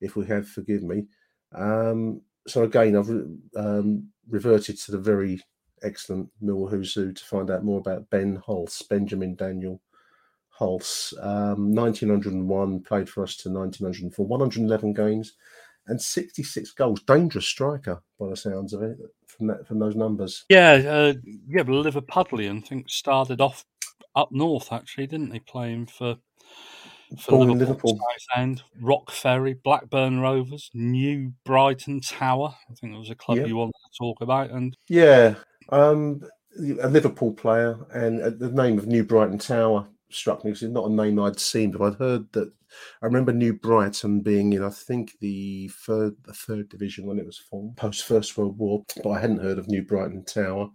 [0.00, 1.06] if we have, forgive me.
[1.54, 5.40] Um, so again, I've re- um, reverted to the very
[5.82, 9.80] excellent Mill Who's Who to find out more about Ben Hulse, Benjamin Daniel
[10.58, 11.12] Hulse.
[11.22, 15.34] Um, 1901 played for us to 1904, 111 games
[15.88, 17.02] and 66 goals.
[17.02, 20.44] Dangerous striker by the sounds of it from that from those numbers.
[20.48, 21.14] Yeah, uh,
[21.48, 23.64] yeah, but Liverpudlian, I think, started off
[24.14, 25.40] up north actually, didn't they?
[25.40, 26.16] Playing for
[27.18, 28.00] for Born Liverpool, Liverpool.
[28.30, 32.54] Southend, Rock Ferry, Blackburn Rovers, New Brighton Tower.
[32.70, 33.48] I think it was a club Yep.
[33.48, 35.34] you wanted to talk about, and Yeah.
[35.70, 36.22] Um,
[36.80, 40.72] a Liverpool player, and uh, the name of New Brighton Tower struck me because it's
[40.72, 42.52] not a name I'd seen, but I'd heard that.
[43.02, 47.26] I remember New Brighton being in, I think, the third the third division when it
[47.26, 50.70] was formed post First World War, but I hadn't heard of New Brighton Tower.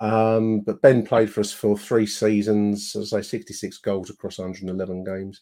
[0.00, 4.38] Um, but Ben played for us for three seasons, as I say, 66 goals across
[4.38, 5.40] 111 games.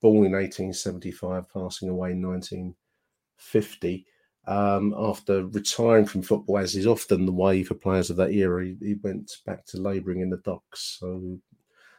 [0.00, 4.06] Born in 1875, passing away in 1950.
[4.46, 8.64] Um, after retiring from football, as is often the way for players of that era,
[8.64, 10.98] he, he went back to labouring in the docks.
[10.98, 11.38] So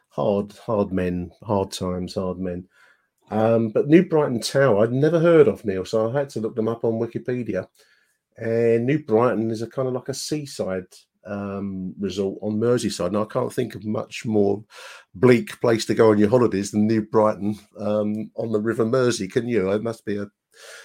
[0.08, 2.68] hard, hard men, hard times, hard men.
[3.30, 6.54] Um, but New Brighton Tower, I'd never heard of Neil, so I had to look
[6.54, 7.66] them up on Wikipedia.
[8.36, 10.86] And New Brighton is a kind of like a seaside
[11.24, 13.12] um, resort on Merseyside.
[13.12, 14.64] Now I can't think of much more
[15.14, 19.28] bleak place to go on your holidays than New Brighton um, on the River Mersey.
[19.28, 19.70] Can you?
[19.70, 20.26] It must be a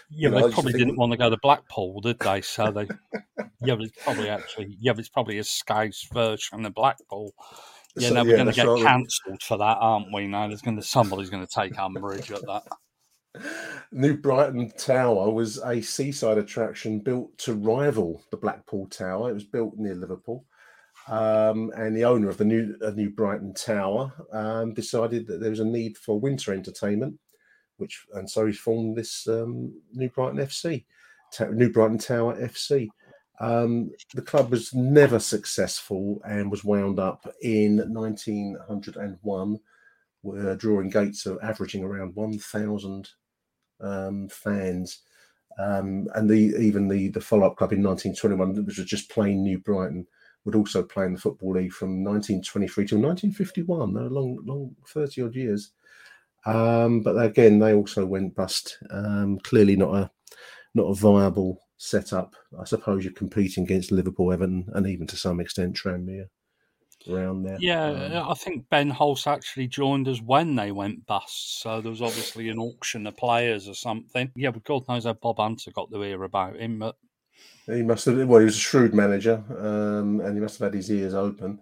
[0.10, 2.42] yeah, know, they probably didn't want to go to Blackpool, did they?
[2.42, 2.88] So they,
[3.62, 7.34] yeah, but it's probably actually, yeah, but it's probably a Scouse version of Blackpool.
[7.96, 8.84] Yeah, so, no, we're yeah, going to get right.
[8.84, 10.28] cancelled for that, aren't we?
[10.28, 12.64] Now there's going to somebody's going to take umbrage at that.
[13.92, 19.30] New Brighton Tower was a seaside attraction built to rival the Blackpool Tower.
[19.30, 20.46] It was built near Liverpool.
[21.08, 25.52] Um, and the owner of the new uh, New Brighton Tower um, decided that there
[25.52, 27.18] was a need for winter entertainment,
[27.78, 30.86] which and so he formed this um, New Brighton FC,
[31.52, 32.90] New Brighton Tower FC.
[33.40, 39.60] Um, the club was never successful and was wound up in 1901,
[40.22, 43.10] where drawing gates of averaging around 1,000
[43.82, 45.02] um, fans.
[45.60, 49.42] Um, and the even the the follow up club in 1921, which was just plain
[49.44, 50.06] New Brighton,
[50.46, 53.94] would also play in the football league from 1923 to 1951.
[53.94, 55.72] No, long, long 30 odd years.
[56.48, 58.78] Um, but again, they also went bust.
[58.90, 60.12] Um, clearly, not a
[60.74, 62.36] not a viable setup.
[62.60, 66.28] I suppose you're competing against Liverpool, Everton, and even to some extent Tranmere
[67.10, 67.58] around there.
[67.60, 71.62] Yeah, um, I think Ben Hulse actually joined us when they went bust.
[71.62, 74.32] So there was obviously an auction of players or something.
[74.36, 76.80] Yeah, but God knows how Bob Hunter got to hear about him.
[76.80, 76.96] But
[77.66, 78.28] he must have.
[78.28, 81.60] Well, he was a shrewd manager, um, and he must have had his ears open.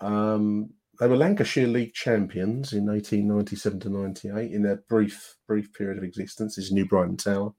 [0.00, 5.98] Um, they were Lancashire League champions in 1897 to 98 in their brief brief period
[5.98, 6.58] of existence.
[6.58, 7.52] Is New Brighton Tower,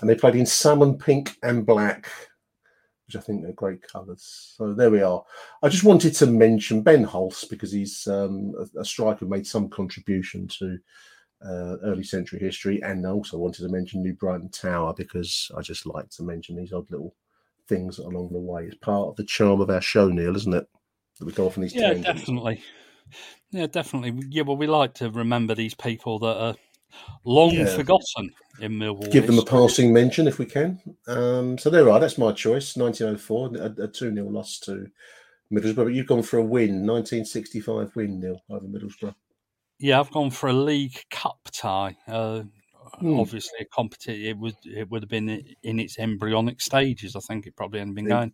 [0.00, 2.08] and they played in salmon pink and black
[3.10, 4.54] which I think are great colours.
[4.56, 5.24] So there we are.
[5.64, 9.48] I just wanted to mention Ben Hulse because he's um, a, a, striker who made
[9.48, 10.78] some contribution to
[11.44, 15.60] uh, early century history, and I also wanted to mention New Brighton Tower because I
[15.60, 17.16] just like to mention these odd little
[17.68, 18.66] things along the way.
[18.66, 20.68] It's part of the charm of our show, Neil, isn't it?
[21.20, 22.62] That we go off on these yeah, definitely.
[23.50, 24.26] Yeah, definitely.
[24.30, 26.54] Yeah, well, we like to remember these people that are
[27.24, 27.66] long yeah.
[27.66, 28.30] forgotten
[28.60, 29.12] in Millwall.
[29.12, 30.80] Give them a passing mention if we can.
[31.06, 32.00] Um, so there are.
[32.00, 32.74] That's my choice.
[32.74, 34.86] 1904, a, 2 0 loss to
[35.52, 35.76] Middlesbrough.
[35.76, 39.14] But you've gone for a win, 1965 win nil over Middlesbrough.
[39.78, 41.98] Yeah, I've gone for a League Cup tie.
[42.08, 42.44] Uh,
[42.98, 43.20] hmm.
[43.20, 44.24] Obviously, a competition.
[44.24, 47.14] It would it would have been in its embryonic stages.
[47.14, 48.32] I think it probably hadn't been going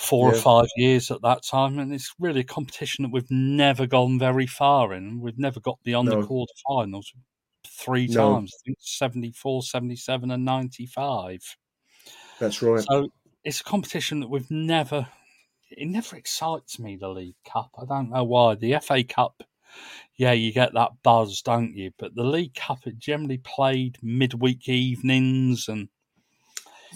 [0.00, 0.38] four yeah.
[0.38, 4.18] or five years at that time, and it's really a competition that we've never gone
[4.18, 5.20] very far in.
[5.20, 6.22] We've never got beyond no.
[6.22, 7.04] the quarterfinals
[7.68, 8.34] three no.
[8.34, 8.52] times.
[8.54, 11.56] I think 74, 77, and 95.
[12.38, 12.82] That's right.
[12.82, 13.10] So
[13.44, 15.06] it's a competition that we've never,
[15.70, 17.70] it never excites me, the League Cup.
[17.78, 18.54] I don't know why.
[18.54, 19.42] The FA Cup,
[20.16, 21.90] yeah, you get that buzz, don't you?
[21.98, 25.90] But the League Cup, it generally played midweek evenings and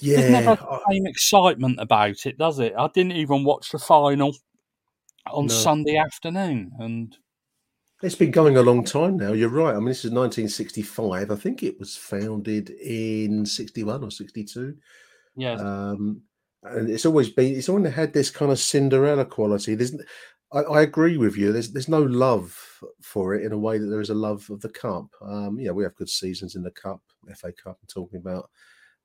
[0.04, 2.74] yeah, there's never the same excitement about it, does it?
[2.78, 4.34] I didn't even watch the final
[5.26, 5.52] on no.
[5.52, 7.16] Sunday afternoon, and
[8.02, 9.32] it's been going a long time now.
[9.32, 9.74] You're right.
[9.74, 11.30] I mean, this is 1965.
[11.30, 14.76] I think it was founded in 61 or 62.
[15.36, 15.54] Yeah.
[15.54, 16.22] Um,
[16.62, 19.74] and it's always been, it's always had this kind of Cinderella quality.
[19.74, 19.94] There's,
[20.52, 21.52] I, I, agree with you.
[21.52, 22.58] There's, there's no love
[23.00, 25.06] for it in a way that there is a love of the cup.
[25.22, 27.00] Um, yeah, we have good seasons in the cup,
[27.34, 27.78] FA Cup.
[27.80, 28.50] I'm talking about,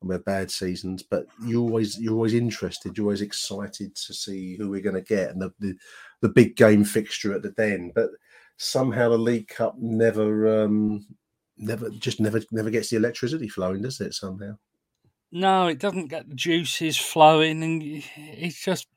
[0.02, 2.98] and we have bad seasons, but you always, you're always interested.
[2.98, 5.76] You're always excited to see who we're going to get and the, the,
[6.22, 7.92] the big game fixture at the den.
[7.94, 8.10] But
[8.58, 11.06] somehow the League Cup never, um,
[11.58, 14.14] never, just never, never gets the electricity flowing, does it?
[14.14, 14.58] Somehow.
[15.32, 17.84] No, it doesn't get the juices flowing, and
[18.16, 18.88] it's just,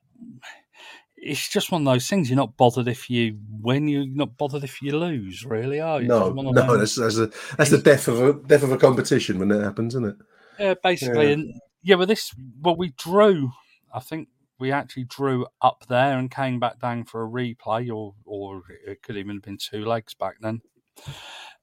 [1.16, 2.30] it's just one of those things.
[2.30, 3.86] You're not bothered if you win.
[3.86, 5.44] You're not bothered if you lose.
[5.44, 6.08] Really, are you?
[6.08, 6.78] No, no.
[6.78, 9.94] That's, that's, a, that's the death of a death of a competition when that happens,
[9.94, 10.16] isn't it?
[10.62, 11.32] Yeah, basically, yeah.
[11.32, 11.96] and yeah.
[11.96, 13.50] But this, well, we drew.
[13.92, 18.14] I think we actually drew up there and came back down for a replay, or
[18.24, 20.62] or it could even have been two legs back then.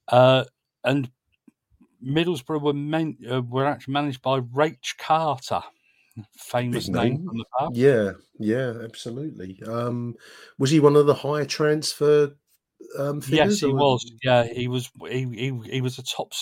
[0.08, 0.44] Uh,
[0.84, 1.10] and
[2.06, 5.62] Middlesbrough were, men, uh, were actually managed by Raich Carter,
[6.38, 7.26] famous Big name name.
[7.26, 7.76] from the past.
[7.76, 9.62] Yeah, yeah, absolutely.
[9.66, 10.16] Um,
[10.58, 12.36] was he one of the higher transfer
[12.98, 13.38] um, figures?
[13.38, 14.12] Yes, he or- was.
[14.24, 14.90] Yeah, he was.
[15.08, 16.34] He he, he was a top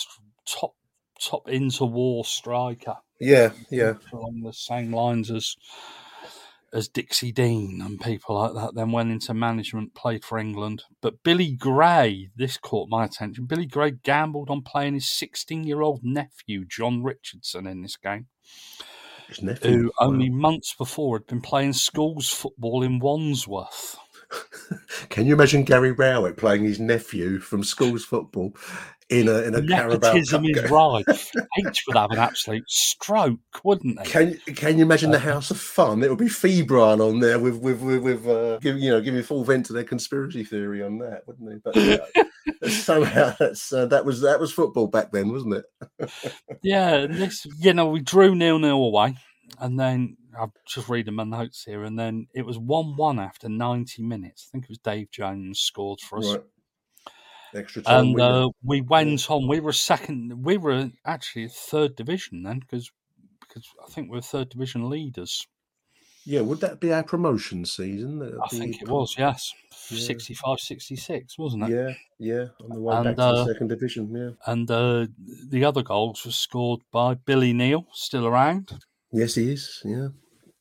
[0.46, 0.74] top
[1.20, 3.94] top interwar striker Yeah, yeah.
[4.12, 5.56] along the same lines as
[6.70, 8.74] as Dixie Dean and people like that.
[8.74, 10.82] Then went into management, played for England.
[11.00, 13.46] But Billy Gray, this caught my attention.
[13.46, 18.26] Billy Gray gambled on playing his 16 year old nephew John Richardson in this game,
[19.28, 19.70] His nephew.
[19.84, 23.96] who only months before had been playing schools football in Wandsworth.
[25.08, 28.54] Can you imagine Gary Rowett playing his nephew from schools football
[29.08, 31.32] in a in a Carabao Nepotism is rife.
[31.66, 34.10] H would have an absolute stroke, wouldn't he?
[34.10, 36.02] Can Can you imagine the House of Fun?
[36.02, 39.22] It would be Febron on there with with with, with uh, giving you know giving
[39.22, 41.58] full vent to their conspiracy theory on that, wouldn't he?
[41.64, 46.10] But uh, somehow that's uh, that was that was football back then, wasn't it?
[46.62, 49.16] Yeah, this you know we drew nil nil away,
[49.58, 53.48] and then I'm just reading my notes here, and then it was one one after
[53.48, 54.48] 90 minutes.
[54.48, 56.26] I think it was Dave Jones scored for us.
[56.32, 56.42] Right.
[57.54, 58.06] Extra time.
[58.08, 59.48] And uh, we went on.
[59.48, 60.44] We were second.
[60.44, 62.90] We were actually third division then, because
[63.40, 65.46] because I think we are third division leaders.
[66.24, 68.18] yeah, would that be our promotion season?
[68.18, 69.54] That'd I think it was yes,
[69.90, 69.98] Yeah.
[70.00, 71.70] 65, 66, wasn't it?
[71.70, 74.14] Yeah, yeah, on the way And, back to uh, the second division.
[74.14, 74.30] Yeah.
[74.52, 75.06] And uh,
[75.48, 79.80] the other goals were scored by Billy Neal, still around, Yes, he is.
[79.84, 80.08] Yeah.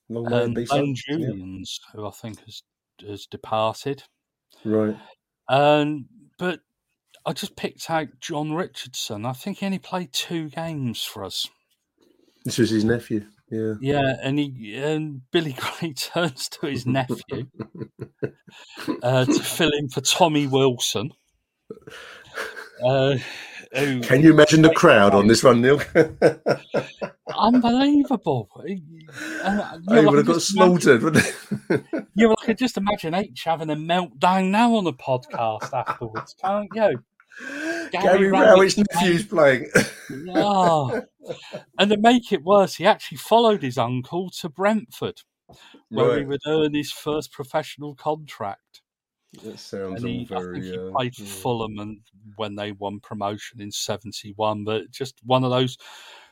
[0.10, 0.94] Long and be Yeah.
[0.96, 2.64] Julians, who I think has
[3.06, 4.04] has departed.
[4.64, 4.98] Right.
[5.50, 6.08] Um,
[6.40, 6.62] but
[7.26, 9.26] I just picked out John Richardson.
[9.26, 11.48] I think he only played two games for us.
[12.46, 13.26] This was his nephew.
[13.52, 13.74] Yeah.
[13.80, 17.48] Yeah, and he and Billy Gray turns to his nephew
[19.04, 21.12] uh, to fill in for Tommy Wilson.
[22.86, 23.18] Uh,
[23.76, 25.82] who, Can you imagine the crowd on this one, Neil?
[27.38, 28.50] unbelievable!
[28.58, 28.82] And,
[29.44, 31.04] uh, He would I have got slaughtered?
[32.16, 36.36] Yeah, well, I could just imagine H having a meltdown now on the podcast afterwards,
[36.42, 37.04] can't you?
[37.92, 39.70] Gary Rowett's Rowett's nephew's playing.
[40.36, 41.02] Ah.
[41.78, 45.22] And to make it worse, he actually followed his uncle to Brentford,
[45.90, 48.82] where he would earn his first professional contract.
[49.44, 51.26] That sounds he, all I think he uh, played yeah.
[51.26, 52.00] Fulham and
[52.36, 54.64] when they won promotion in '71.
[54.64, 55.78] But just one of those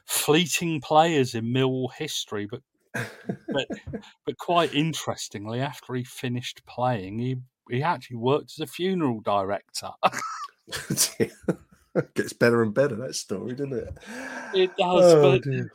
[0.06, 2.48] fleeting players in Millwall history.
[2.48, 2.62] But
[3.48, 3.68] but
[4.26, 7.38] but quite interestingly, after he finished playing, he
[7.70, 9.90] he actually worked as a funeral director.
[12.14, 13.98] Gets better and better that story, doesn't it?
[14.54, 15.72] It does, Oh, but dear.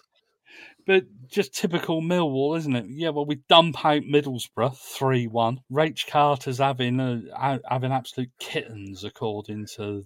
[0.87, 2.87] But just typical Millwall, isn't it?
[2.89, 5.61] Yeah, well, we dump out Middlesbrough three one.
[5.71, 10.03] Raich Carter's having a ha- having absolute kittens, according to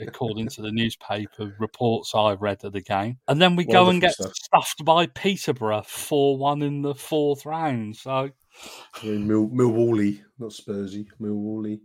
[0.00, 3.18] according to the newspaper reports I've read of the game.
[3.28, 7.96] And then we go and get stuffed by Peterborough four one in the fourth round.
[7.96, 8.30] So
[9.02, 11.80] I mean, Mill, Millwally, not Spursy, Millwally.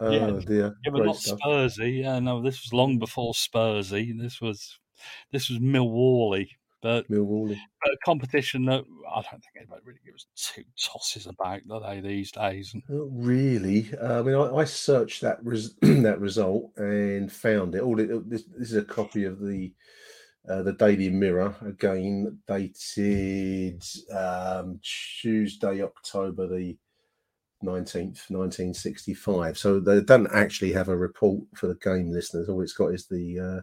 [0.00, 0.40] Oh Yeah.
[0.46, 1.38] dear, yeah, but not stuff.
[1.44, 2.02] Spursy.
[2.02, 4.18] Yeah, no, this was long before Spursy.
[4.18, 4.78] This was
[5.32, 6.48] this was Millwally.
[6.82, 7.06] But
[7.92, 12.32] a competition that I don't think anybody really gives two tosses about, do they, these
[12.32, 12.74] days?
[12.88, 13.88] Not really.
[14.00, 17.82] Uh, I mean, I, I searched that res- that result and found it.
[17.82, 19.72] All it, this, this is a copy of the
[20.48, 26.76] uh, the Daily Mirror again, dated um, Tuesday, October the
[27.62, 29.56] nineteenth, nineteen sixty-five.
[29.56, 32.48] So they don't actually have a report for the game listeners.
[32.48, 33.60] All it's got is the uh,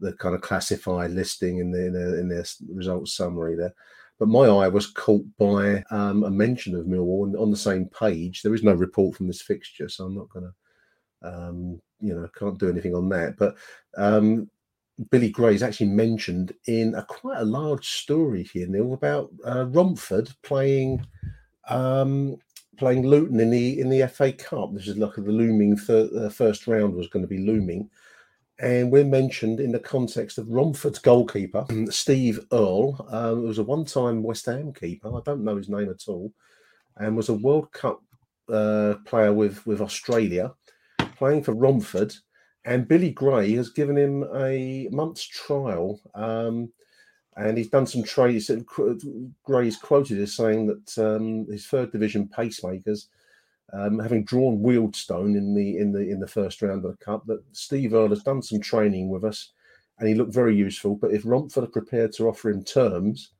[0.00, 3.74] the kind of classified listing in the in, the, in their results summary there.
[4.18, 7.86] But my eye was caught by um, a mention of Millwall and on the same
[7.86, 8.42] page.
[8.42, 10.50] There is no report from this fixture, so I'm not going
[11.22, 13.36] to, um, you know, can't do anything on that.
[13.38, 13.56] But
[13.96, 14.50] um,
[15.10, 19.64] Billy Gray is actually mentioned in a quite a large story here, Neil, about uh,
[19.66, 21.06] Romford playing
[21.70, 22.36] um,
[22.76, 24.74] playing Luton in the in the FA Cup.
[24.74, 27.88] This is like the looming thir- uh, first round was going to be looming.
[28.60, 33.62] And we're mentioned in the context of Romford's goalkeeper, Steve Earle, um, who was a
[33.62, 35.08] one time West Ham keeper.
[35.08, 36.30] I don't know his name at all,
[36.98, 38.02] and was a World Cup
[38.52, 40.52] uh, player with, with Australia,
[41.16, 42.14] playing for Romford.
[42.66, 45.98] And Billy Gray has given him a month's trial.
[46.14, 46.70] Um,
[47.36, 48.42] and he's done some trade.
[49.44, 53.06] Gray's quoted as saying that um, his third division pacemakers
[53.72, 57.26] um, having drawn Wealdstone in the in the in the first round of the cup,
[57.26, 59.52] that Steve Earle has done some training with us,
[59.98, 60.96] and he looked very useful.
[60.96, 63.30] But if Romford are prepared to offer him terms,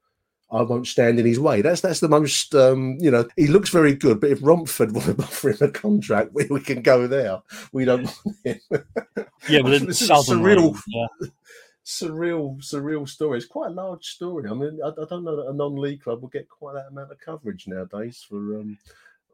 [0.53, 1.63] I won't stand in his way.
[1.63, 3.27] That's that's the most um, you know.
[3.37, 6.61] He looks very good, but if Romford want to offer him a contract, we, we
[6.61, 7.41] can go there.
[7.73, 8.61] We don't want him.
[9.49, 11.07] yeah, but It's surreal- yeah,
[11.85, 13.39] surreal, surreal story.
[13.39, 14.49] It's quite a large story.
[14.49, 17.11] I mean, I, I, don't know that a non-league club will get quite that amount
[17.11, 18.79] of coverage nowadays for um,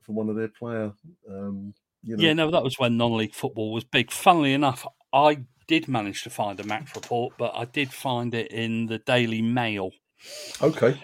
[0.06, 0.92] for one of their player.
[1.28, 2.24] Um, you know.
[2.24, 4.10] Yeah, no, that was when non-league football was big.
[4.12, 8.52] Funnily enough, I did manage to find a match report, but I did find it
[8.52, 9.90] in the Daily Mail.
[10.62, 11.00] Okay.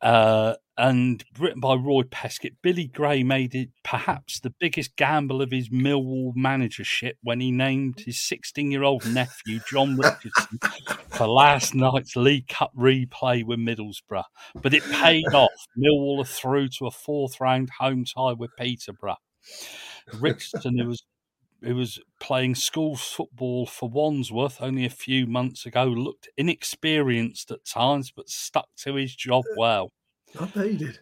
[0.00, 5.50] Uh, and written by Roy Peskett, Billy Gray made it perhaps the biggest gamble of
[5.50, 10.60] his Millwall managership when he named his 16 year old nephew, John Richardson,
[11.08, 14.22] for last night's League Cup replay with Middlesbrough.
[14.62, 15.50] But it paid off.
[15.76, 19.16] Millwall are through to a fourth round home tie with Peterborough.
[20.14, 21.02] Richardson, who was
[21.62, 27.64] who was playing school football for Wandsworth only a few months ago, looked inexperienced at
[27.64, 29.90] times, but stuck to his job well.
[30.38, 31.00] I bet he did.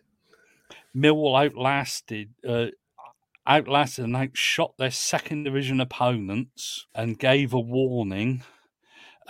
[0.97, 2.67] Millwall outlasted, uh,
[3.47, 8.43] outlasted and outshot their second division opponents and gave a warning.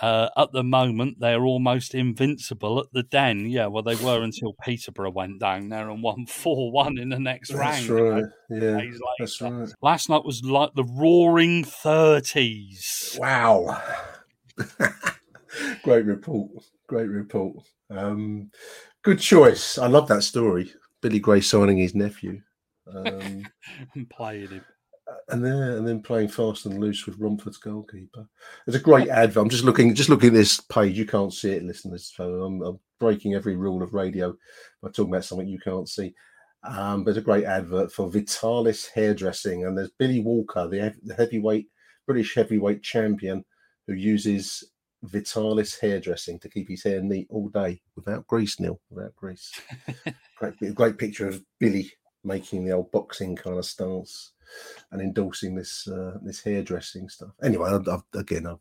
[0.01, 3.47] Uh, at the moment, they're almost invincible at the Den.
[3.49, 7.19] Yeah, well, they were until Peterborough went down there and won 4 1 in the
[7.19, 7.91] next That's round.
[7.91, 8.25] right.
[8.51, 8.81] Yeah,
[9.19, 9.69] that's right.
[9.83, 13.19] Last night was like the roaring 30s.
[13.19, 13.83] Wow.
[15.83, 16.51] Great report.
[16.87, 17.65] Great report.
[17.91, 18.51] Um,
[19.03, 19.79] good choice.
[19.79, 20.73] I love that story.
[21.01, 22.43] Billy Gray signing his nephew.
[22.93, 23.47] Um,
[23.95, 24.65] and playing him.
[25.29, 28.29] And then and then playing fast and loose with Romford's goalkeeper.
[28.67, 29.43] It's a great advert.
[29.43, 30.97] I'm just looking just looking at this page.
[30.97, 32.13] You can't see it, listeners.
[32.15, 34.35] So I'm, I'm breaking every rule of radio
[34.83, 36.15] by talking about something you can't see.
[36.63, 41.15] Um, but it's a great advert for Vitalis hairdressing, and there's Billy Walker, the, the
[41.15, 41.69] heavyweight
[42.07, 43.45] British heavyweight champion,
[43.87, 44.65] who uses
[45.05, 49.53] Vitalis hairdressing to keep his hair neat all day without grease, Neil, without grease.
[50.39, 51.91] great, great picture of Billy
[52.25, 54.33] making the old boxing kind of stance
[54.91, 57.31] and endorsing this uh, this hairdressing stuff.
[57.43, 58.59] Anyway, I've, I've, again, I've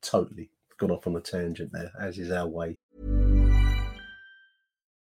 [0.00, 2.78] totally gone off on a tangent there, as is our way.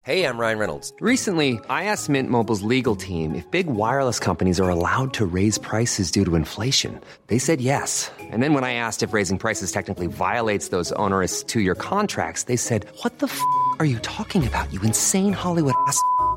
[0.02, 0.92] Hey, I'm Ryan Reynolds.
[1.00, 5.57] Recently, I asked Mint Mobile's legal team if big wireless companies are allowed to raise
[5.57, 7.00] prices due to inflation.
[7.28, 8.11] They said yes.
[8.20, 12.57] And then when I asked if raising prices technically violates those onerous two-year contracts, they
[12.57, 13.40] said, "What the f-
[13.78, 14.70] are you talking about?
[14.74, 15.98] You insane Hollywood ass."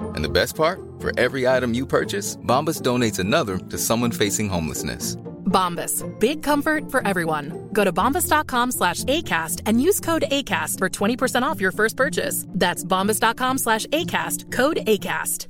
[0.00, 0.80] And the best part?
[0.98, 5.16] For every item you purchase, Bombas donates another to someone facing homelessness.
[5.46, 6.04] Bombas.
[6.18, 7.68] Big comfort for everyone.
[7.72, 12.44] Go to bombas.com slash ACAST and use code ACAST for 20% off your first purchase.
[12.48, 14.52] That's bombas.com slash ACAST.
[14.52, 15.46] Code ACAST.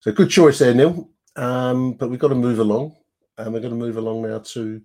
[0.00, 1.08] So good choice there, Neil.
[1.36, 2.94] Um, but we've got to move along.
[3.38, 4.80] And we're going to move along now to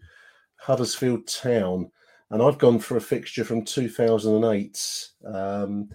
[0.56, 1.92] Huddersfield Town.
[2.32, 5.90] And I've gone for a fixture from 2008, um,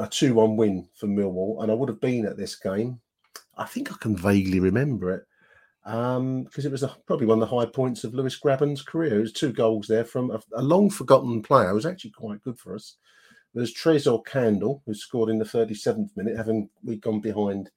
[0.00, 1.62] a 2 1 win for Millwall.
[1.62, 3.00] And I would have been at this game.
[3.56, 5.24] I think I can vaguely remember it
[5.88, 9.18] because um, it was a, probably one of the high points of Lewis Grabban's career.
[9.18, 12.42] It was two goals there from a, a long forgotten player who was actually quite
[12.42, 12.96] good for us.
[13.54, 17.70] There's Tresor Kandol, who scored in the 37th minute, having we gone behind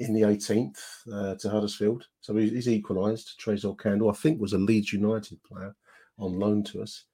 [0.00, 0.80] in the 18th
[1.12, 2.06] uh, to Huddersfield.
[2.20, 3.40] So he, he's equalised.
[3.40, 5.74] Tresor Kandol, I think, was a Leeds United player
[6.18, 7.04] on loan to us.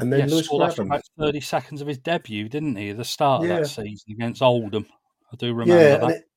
[0.00, 2.90] And then yeah, Lewis scored after about 30 seconds of his debut, didn't he?
[2.90, 3.60] At the start of Yeah.
[3.60, 4.86] that season against Oldham.
[5.32, 6.10] I do remember yeah, that.
[6.10, 6.28] it,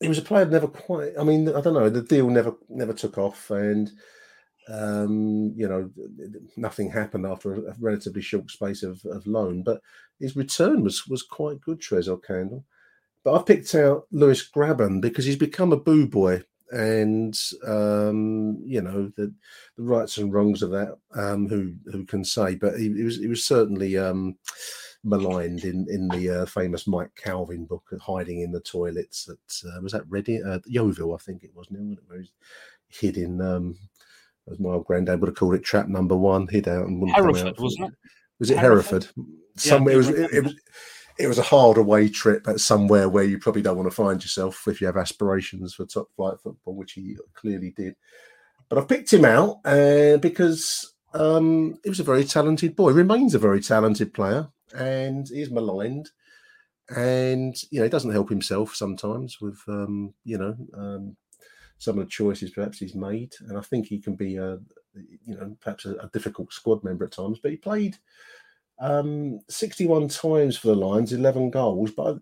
[0.00, 1.12] he was a player never quite.
[1.18, 1.90] I mean, I don't know.
[1.90, 3.90] The deal never never took off, and
[4.68, 5.90] um, you know,
[6.56, 9.62] nothing happened after a, relatively short space of, of loan.
[9.62, 9.82] But
[10.18, 12.64] his return was was quite good, Tresor Kandol.
[13.24, 18.80] But I picked out Lewis Grabban because he's become a boo boy, and um, you
[18.80, 19.32] know the
[19.76, 20.96] the rights and wrongs of that.
[21.14, 22.54] Um, who who can say?
[22.54, 23.98] But he, he was he was certainly.
[23.98, 24.36] Um,
[25.02, 29.68] maligned in in the uh, famous Mike Calvin book, uh, hiding in the toilets at
[29.68, 32.32] uh, was that Reading, uh, Yeovil, I think it was, Neil, where he's
[32.88, 33.40] hid in.
[33.40, 33.76] Um,
[34.50, 37.16] as my old granddad would have called it, trap number one, hid out and wouldn't
[37.16, 37.60] come Hereford, out.
[37.60, 37.94] wasn't it?
[38.38, 39.04] Was it Hereford?
[39.04, 39.26] Hereford?
[39.56, 40.08] Somewhere it was.
[40.08, 40.54] It, it was.
[41.18, 44.22] It was a hard away trip at somewhere where you probably don't want to find
[44.22, 47.96] yourself if you have aspirations for top flight football, which he clearly did.
[48.68, 52.92] But I've picked him out uh, because um, he was a very talented boy.
[52.92, 56.10] Remains a very talented player, and he's maligned.
[56.88, 61.16] And you know, he doesn't help himself sometimes with um, you know um,
[61.78, 63.32] some of the choices perhaps he's made.
[63.48, 64.58] And I think he can be a
[65.24, 67.38] you know perhaps a, a difficult squad member at times.
[67.42, 67.96] But he played
[68.80, 72.18] um, 61 times for the Lions, 11 goals, but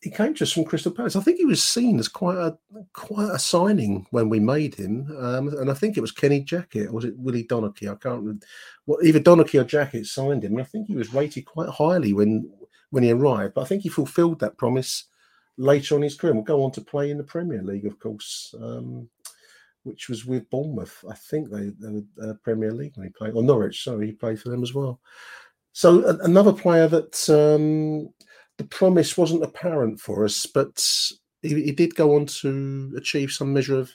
[0.00, 1.16] he came just from Crystal Palace.
[1.16, 2.56] I think he was seen as quite a
[2.92, 6.88] quite a signing when we made him, um, and I think it was Kenny Jackett
[6.88, 7.90] or was it Willie Donachie?
[7.90, 8.46] I can't remember.
[8.86, 12.12] Well, either Donachie or Jackett signed him, and I think he was rated quite highly
[12.12, 12.50] when
[12.90, 13.54] when he arrived.
[13.54, 15.04] But I think he fulfilled that promise
[15.56, 16.34] later on his career.
[16.34, 18.54] Will go on to play in the Premier League, of course.
[18.60, 19.08] Um,
[19.82, 21.04] which was with Bournemouth.
[21.10, 23.82] I think they, they were uh, Premier League when he played, or Norwich.
[23.82, 25.00] Sorry, he played for them as well.
[25.72, 28.12] So a, another player that um,
[28.56, 30.84] the promise wasn't apparent for us, but
[31.42, 33.92] he, he, did go on to achieve some measure of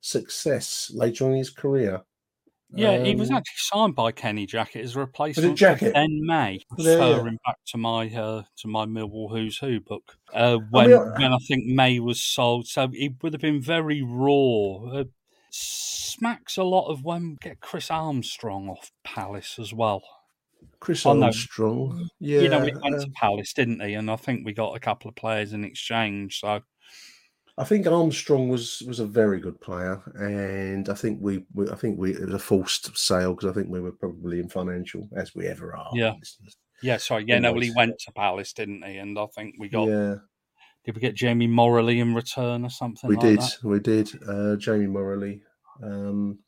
[0.00, 2.02] success later on in his career.
[2.70, 5.94] Yeah, um, he was um, actually signed by Kenny Jackett as a replacement Jackett?
[5.94, 10.16] Ben May, referring back to my uh, to my Millwall Who's Who book.
[10.34, 13.62] Uh, when I mean, when I think May was sold, so he would have been
[13.62, 14.98] very raw.
[14.98, 15.04] Uh,
[15.58, 20.02] smacks a lot of when get Chris Armstrong off Palace as well.
[20.80, 23.94] Chris Armstrong, yeah, you know, he went uh, to Palace, didn't he?
[23.94, 26.40] And I think we got a couple of players in exchange.
[26.40, 26.62] So
[27.56, 31.74] I think Armstrong was was a very good player, and I think we, we I
[31.74, 35.08] think we it was a forced sale because I think we were probably in financial
[35.16, 35.90] as we ever are.
[35.94, 36.14] Yeah,
[36.82, 36.96] yeah.
[36.96, 37.40] Sorry, yeah.
[37.40, 38.98] No, well, he went to Palace, didn't he?
[38.98, 40.16] And I think we got yeah.
[40.84, 43.08] Did we get Jamie Moralee in return or something?
[43.08, 43.40] We like did.
[43.40, 43.58] That?
[43.62, 44.10] We did.
[44.26, 45.40] Uh, Jamie Moralee.
[45.82, 46.38] Um,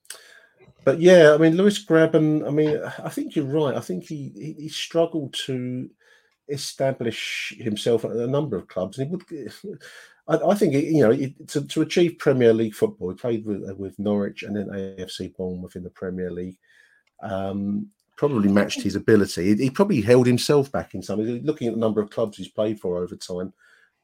[0.84, 2.46] but yeah, I mean, Lewis Grabban.
[2.46, 3.76] I mean, I think you're right.
[3.76, 5.88] I think he he, he struggled to
[6.48, 9.78] establish himself at a number of clubs, and he would.
[10.28, 11.14] I, I think you know
[11.48, 15.76] to, to achieve Premier League football, he played with with Norwich and then AFC Bournemouth
[15.76, 16.58] in the Premier League.
[17.22, 19.54] Um, probably matched his ability.
[19.54, 21.20] He, he probably held himself back in some.
[21.20, 23.52] Looking at the number of clubs he's played for over time,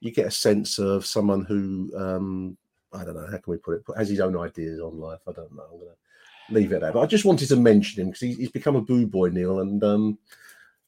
[0.01, 2.57] you get a sense of someone who um,
[2.93, 5.21] I don't know how can we put it has his own ideas on life.
[5.29, 5.65] I don't know.
[5.65, 6.93] I'm going to leave it there.
[6.93, 9.61] But I just wanted to mention him because he's, he's become a boo boy, Neil,
[9.61, 10.19] and um,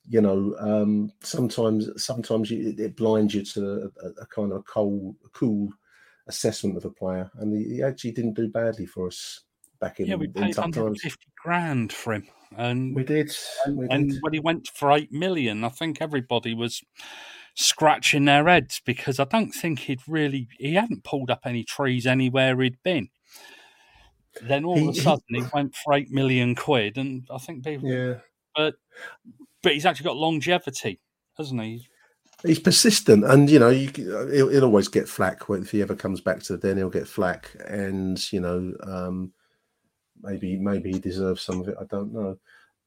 [0.09, 5.17] you know um, sometimes sometimes you, it blinds you to a, a, kind of cold,
[5.33, 5.71] cool
[6.27, 9.41] assessment of a player, and he, he, actually didn't do badly for us
[9.81, 10.07] back in.
[10.07, 13.33] Yeah, we paid 150 grand for him, and we did.
[13.65, 16.83] And, we and when he went for eight million, I think everybody was
[17.55, 22.07] scratching their heads because I don't think he'd really he hadn't pulled up any trees
[22.07, 23.09] anywhere he'd been.
[24.43, 27.39] Then all he, of a sudden he, he, went for eight million quid, and I
[27.39, 28.15] think people, yeah,
[28.55, 28.75] but
[29.63, 31.01] but he's actually got longevity,
[31.37, 31.87] hasn't he?
[32.45, 36.21] He's persistent, and you know, you, he'll, he'll, always get flack if he ever comes
[36.21, 36.77] back to the den.
[36.77, 39.33] He'll get flack, and you know, um,
[40.23, 41.77] maybe maybe he deserves some of it.
[41.81, 42.39] I don't know.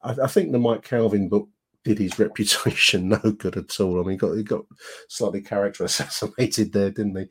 [0.01, 1.47] I, I think the Mike Calvin book
[1.83, 3.99] did his reputation no good at all.
[3.99, 4.65] I mean, he got he got
[5.07, 7.25] slightly character assassinated there, didn't he?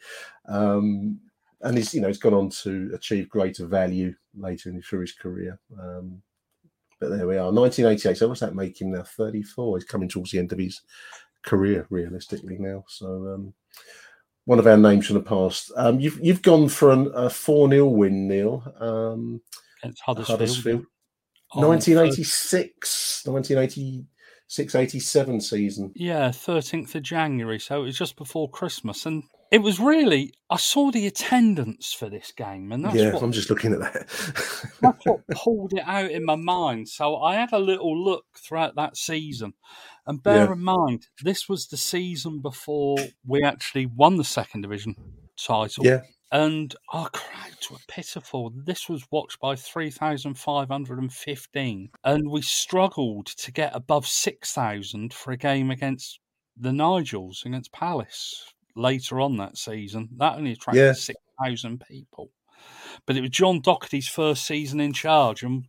[0.53, 1.21] Um,
[1.63, 5.13] and he's you know he's gone on to achieve greater value later in through his
[5.13, 5.59] career.
[5.79, 6.23] Um,
[7.01, 8.17] but there we are, 1988.
[8.17, 9.03] So what's that make him now?
[9.03, 9.79] 34.
[9.79, 10.83] He's coming towards the end of his
[11.43, 12.85] career, realistically now.
[12.89, 13.55] So um,
[14.45, 15.73] one of our names from the past.
[15.77, 18.63] Um, you've you've gone for an, a four 0 win, Neil.
[18.79, 19.41] Um,
[19.83, 20.41] Against Huddersfield.
[20.41, 20.87] Huddersfield.
[21.55, 24.07] 1986, 1980.
[24.51, 25.93] 687 season.
[25.95, 27.61] Yeah, 13th of January.
[27.61, 29.07] So it was just before Christmas.
[29.07, 29.23] And
[29.53, 32.73] it was really, I saw the attendance for this game.
[32.73, 34.09] And that's yeah, what, I'm just looking at that.
[34.81, 36.89] that's what pulled it out in my mind.
[36.89, 39.53] So I had a little look throughout that season.
[40.05, 40.53] And bear yeah.
[40.53, 44.97] in mind, this was the season before we actually won the second division
[45.37, 45.87] title.
[45.87, 46.01] Yeah
[46.33, 48.53] and our crowds were pitiful.
[48.55, 55.71] This was watched by 3,515, and we struggled to get above 6,000 for a game
[55.71, 56.21] against
[56.57, 60.09] the Nigels, against Palace later on that season.
[60.17, 60.93] That only attracted yeah.
[60.93, 62.31] 6,000 people.
[63.07, 65.65] But it was John Docherty's first season in charge, and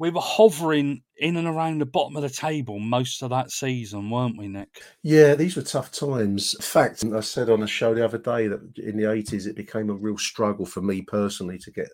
[0.00, 4.08] we were hovering in and around the bottom of the table most of that season,
[4.08, 4.82] weren't we, Nick?
[5.02, 6.54] Yeah, these were tough times.
[6.54, 9.56] In fact, I said on a show the other day that in the 80s it
[9.56, 11.90] became a real struggle for me personally to get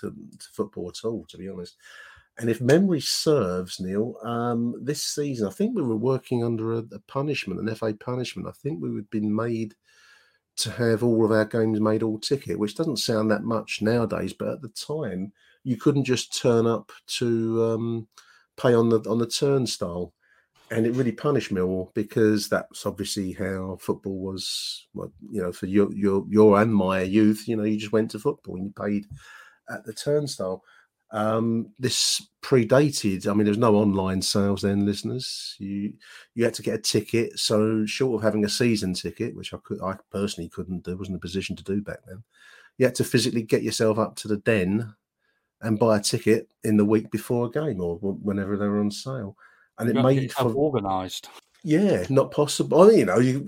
[0.00, 1.76] to, to football at all, to be honest.
[2.38, 6.78] And if memory serves, Neil, um, this season, I think we were working under a,
[6.78, 8.48] a punishment, an FA punishment.
[8.48, 9.74] I think we had been made
[10.56, 14.32] to have all of our games made all ticket, which doesn't sound that much nowadays,
[14.32, 15.32] but at the time,
[15.64, 18.08] you couldn't just turn up to um,
[18.56, 20.12] play on the on the turnstile,
[20.70, 24.86] and it really punished Millwall because that's obviously how football was.
[24.94, 28.10] Well, you know, for your your your and my youth, you know, you just went
[28.12, 29.06] to football and you paid
[29.68, 30.62] at the turnstile.
[31.12, 33.26] Um, this predated.
[33.26, 35.56] I mean, there's no online sales then, listeners.
[35.58, 35.94] You
[36.34, 37.38] you had to get a ticket.
[37.38, 41.14] So short of having a season ticket, which I could, I personally couldn't do, wasn't
[41.14, 42.22] in a position to do back then.
[42.78, 44.94] You had to physically get yourself up to the den
[45.62, 48.90] and buy a ticket in the week before a game or whenever they were on
[48.90, 49.36] sale.
[49.78, 51.28] And it made for organised.
[51.62, 52.92] Yeah, not possible.
[52.92, 53.46] You know, you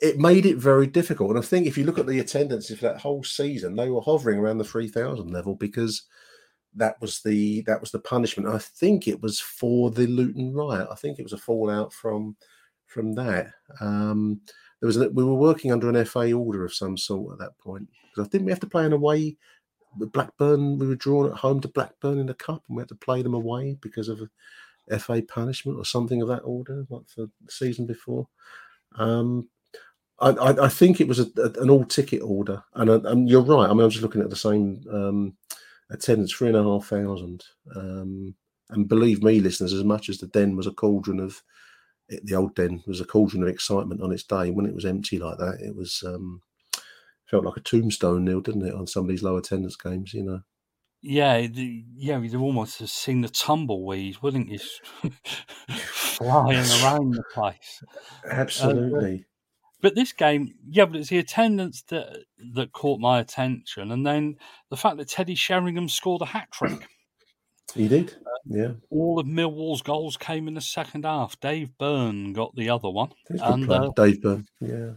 [0.00, 1.30] it made it very difficult.
[1.30, 4.00] And I think if you look at the attendance for that whole season, they were
[4.00, 6.04] hovering around the three thousand level because
[6.74, 8.48] that was the that was the punishment.
[8.48, 10.88] I think it was for the Luton riot.
[10.90, 12.36] I think it was a fallout from
[12.86, 13.48] from that.
[13.80, 14.40] Um,
[14.80, 17.58] there was a, we were working under an FA order of some sort at that
[17.58, 19.36] point because I think we have to play an away
[19.96, 22.94] Blackburn, we were drawn at home to Blackburn in the cup, and we had to
[22.94, 24.20] play them away because of
[24.98, 28.28] FA punishment or something of that order, like the season before.
[28.96, 29.48] Um,
[30.20, 33.68] I, I, I, think it was a, a, an all-ticket order, and, and, you're right.
[33.68, 35.36] I mean, I'm just looking at the same um,
[35.90, 37.44] attendance, three and a half thousand.
[37.76, 38.34] Um,
[38.70, 41.42] and believe me, listeners, as much as the den was a cauldron of
[42.08, 45.18] the old den was a cauldron of excitement on its day, when it was empty
[45.18, 46.40] like that, it was um,
[47.28, 50.14] felt like a tombstone nil, didn't it, on some of these low attendance games?
[50.14, 50.40] You know.
[51.00, 54.58] Yeah, the, yeah, you'd almost have seen the tumbleweed, wouldn't you?
[55.70, 57.82] Flying around the place.
[58.28, 59.14] Absolutely.
[59.14, 59.24] Uh,
[59.80, 62.24] but this game, yeah, but it's the attendance that
[62.54, 64.36] that caught my attention, and then
[64.70, 66.86] the fact that Teddy Sheringham scored a hat trick.
[67.74, 68.16] He did,
[68.46, 68.72] yeah.
[68.88, 71.38] All of Millwall's goals came in the second half.
[71.38, 74.92] Dave Byrne got the other one, and uh, Dave Byrne, yeah.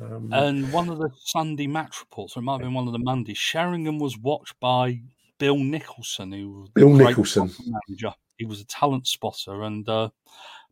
[0.00, 2.92] Um, and one of the Sunday match reports, or it might have been one of
[2.92, 5.00] the Mondays, Sheringham was watched by
[5.38, 8.14] Bill Nicholson, who was Bill Nicholson manager.
[8.38, 10.08] He was a talent spotter, and uh,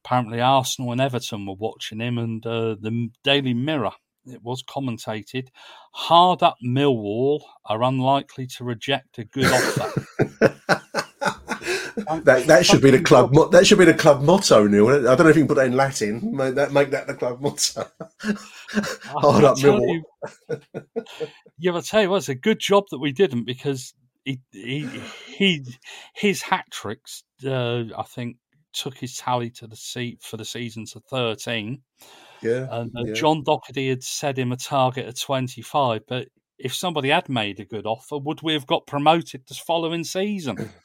[0.04, 2.18] apparently Arsenal and Everton were watching him.
[2.18, 3.92] And uh, the Daily Mirror,
[4.26, 5.48] it was commentated,
[5.92, 10.79] hard up Millwall are unlikely to reject a good offer.
[12.24, 13.34] that that should be the club.
[13.34, 14.88] Mo- that should be the club motto, Neil.
[14.88, 16.36] I don't know if you can put that in Latin.
[16.36, 17.86] Make that make that the club motto.
[18.20, 20.02] Hard up, Millwall.
[21.58, 24.88] yeah, I'll tell you what, it's a good job that we didn't because he he,
[25.26, 25.64] he
[26.14, 27.24] his hat tricks.
[27.44, 28.36] Uh, I think
[28.72, 31.82] took his tally to the seat for the season to thirteen.
[32.42, 33.14] Yeah, and uh, yeah.
[33.14, 36.28] John Docherty had set him a target of twenty five, but
[36.60, 40.70] if somebody had made a good offer, would we have got promoted this following season?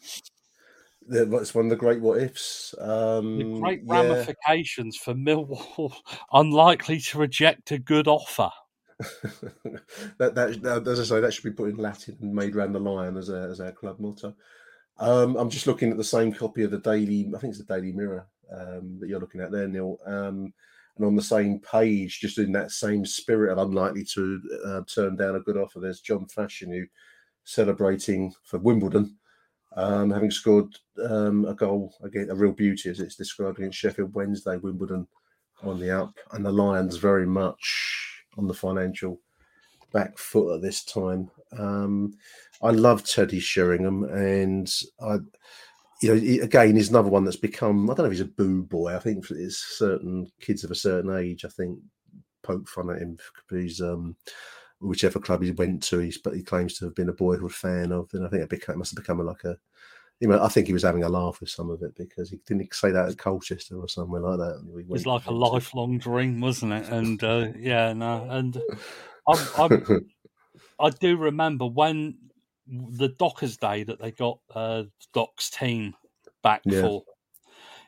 [1.07, 2.73] That's one of the great what ifs.
[2.79, 5.03] Um, the great ramifications yeah.
[5.03, 5.93] for Millwall,
[6.33, 8.49] unlikely to reject a good offer.
[10.17, 12.79] that, that, as I say, that should be put in Latin and made round the
[12.79, 14.33] lion as, a, as our club motto.
[14.97, 17.73] Um, I'm just looking at the same copy of the Daily, I think it's the
[17.73, 19.97] Daily Mirror um, that you're looking at there, Neil.
[20.05, 20.53] Um,
[20.97, 25.17] and on the same page, just in that same spirit of unlikely to uh, turn
[25.17, 26.85] down a good offer, there's John Fashanu who
[27.43, 29.17] celebrating for Wimbledon
[29.75, 30.73] um, having scored
[31.09, 35.07] um, a goal again, a real beauty as it's described against Sheffield Wednesday, Wimbledon
[35.63, 39.19] on the up, and the Lions very much on the financial
[39.91, 41.29] back foot at this time.
[41.57, 42.13] Um,
[42.61, 44.71] I love Teddy Sheringham, and
[45.01, 45.17] I,
[46.01, 47.89] you know, again, he's another one that's become.
[47.89, 48.95] I don't know if he's a boo boy.
[48.95, 51.45] I think it's certain kids of a certain age.
[51.45, 51.79] I think
[52.43, 53.17] poke fun at him
[53.49, 54.15] because he's um,
[54.85, 57.91] whichever club he went to, he's, but he claims to have been a boyhood fan
[57.91, 58.09] of.
[58.13, 59.57] And I think it became, must have become like a,
[60.19, 62.39] you know, I think he was having a laugh with some of it because he
[62.47, 64.79] didn't say that at Colchester or somewhere like that.
[64.79, 66.87] It was like a lifelong dream, wasn't it?
[66.89, 68.61] And uh, yeah, no, and
[69.27, 69.99] I, I,
[70.87, 72.17] I do remember when
[72.67, 74.83] the Dockers Day that they got uh,
[75.13, 75.93] Doc's team
[76.43, 76.81] back yeah.
[76.81, 77.03] for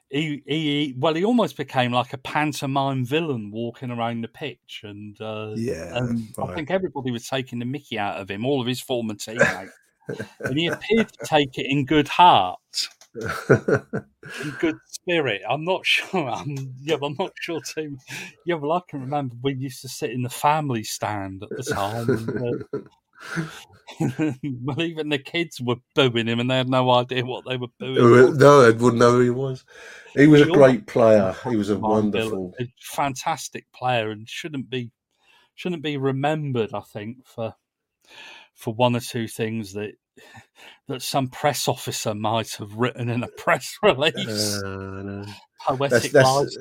[0.09, 5.19] he, he well he almost became like a pantomime villain walking around the pitch and
[5.19, 6.49] uh, yeah and right.
[6.49, 9.71] I think everybody was taking the mickey out of him all of his former teammates.
[10.39, 12.87] And he appeared to take it in good heart.
[13.13, 15.41] In good spirit.
[15.49, 17.97] I'm not sure I'm yeah I'm not sure too
[18.45, 21.63] yeah well I can remember we used to sit in the family stand at the
[21.63, 22.29] time and,
[22.73, 22.79] uh,
[23.99, 27.67] well, even the kids were booing him, and they had no idea what they were
[27.79, 28.37] booing.
[28.37, 29.63] No, they wouldn't know who he was.
[30.15, 31.35] He was he a great player.
[31.49, 34.91] He was a wonderful, a fantastic player, and shouldn't be
[35.55, 36.73] shouldn't be remembered.
[36.73, 37.55] I think for
[38.55, 39.93] for one or two things that
[40.87, 44.61] that some press officer might have written in a press release.
[44.63, 45.25] Uh, no.
[45.65, 46.57] Poetic that's, that's,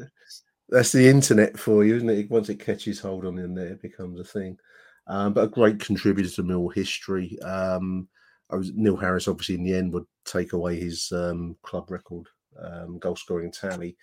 [0.69, 2.31] that's, the internet for you, isn't it?
[2.31, 4.59] Once it catches hold on the internet, it becomes a thing
[5.07, 7.39] um, but a great contributor to Mill history.
[7.41, 8.09] Um,
[8.51, 12.27] I was Neil Harris, obviously, in the end, would take away his um, club record
[12.63, 13.97] um, goal scoring tally.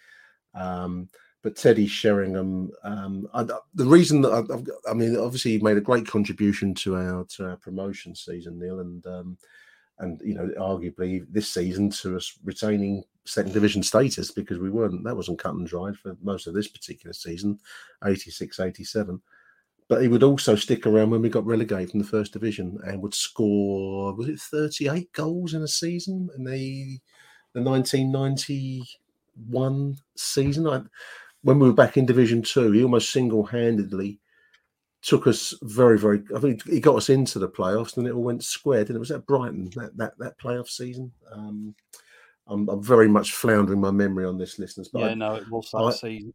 [0.54, 1.10] Um,
[1.42, 5.82] but Teddy Sheringham, um, I, the reason that I've, I mean, obviously he made a
[5.82, 9.06] great contribution to our to our promotion season, Neil, and
[10.00, 15.04] and you know, arguably this season to us retaining second division status because we weren't
[15.04, 17.60] that wasn't cut and dried for most of this particular season,
[18.06, 19.22] 86, 87.
[19.90, 23.02] But he would also stick around when we got relegated from the first division and
[23.02, 27.00] would score was it 38 goals in a season in the
[27.54, 30.68] the 1991 season.
[30.68, 30.82] I,
[31.44, 34.20] when we were back in Division Two, he almost single-handedly
[35.02, 36.24] took us very, very.
[36.36, 38.88] I think he got us into the playoffs, and it all went squared.
[38.88, 41.12] And it was at Brighton that that, that playoff season.
[41.32, 41.76] Um,
[42.48, 44.90] I'm, I'm very much floundering my memory on this, listeners.
[44.90, 46.34] But yeah, I, no, it was that I- season.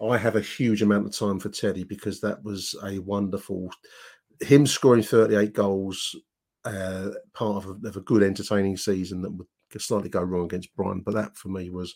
[0.00, 3.70] I have a huge amount of time for Teddy because that was a wonderful.
[4.40, 6.14] Him scoring 38 goals,
[6.64, 9.46] uh, part of a, of a good, entertaining season that would
[9.78, 11.02] slightly go wrong against Brighton.
[11.04, 11.94] But that for me was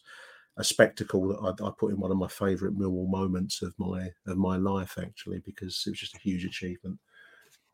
[0.56, 4.08] a spectacle that I, I put in one of my favourite Millwall moments of my
[4.26, 6.98] of my life, actually, because it was just a huge achievement.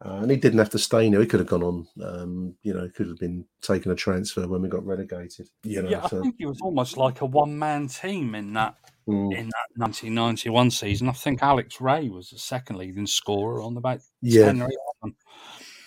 [0.04, 1.20] Uh, and he didn't have to stay there.
[1.20, 1.86] He could have gone on.
[2.04, 5.48] Um, you know, could have been taken a transfer when we got relegated.
[5.64, 8.76] You know, yeah, I think it was almost like a one-man team in that
[9.08, 9.32] Mm.
[9.38, 11.08] in that 1991 season.
[11.08, 14.46] I think Alex Rae was the second leading scorer on about Yeah.
[14.46, 14.68] 10 or
[15.04, 15.16] 11.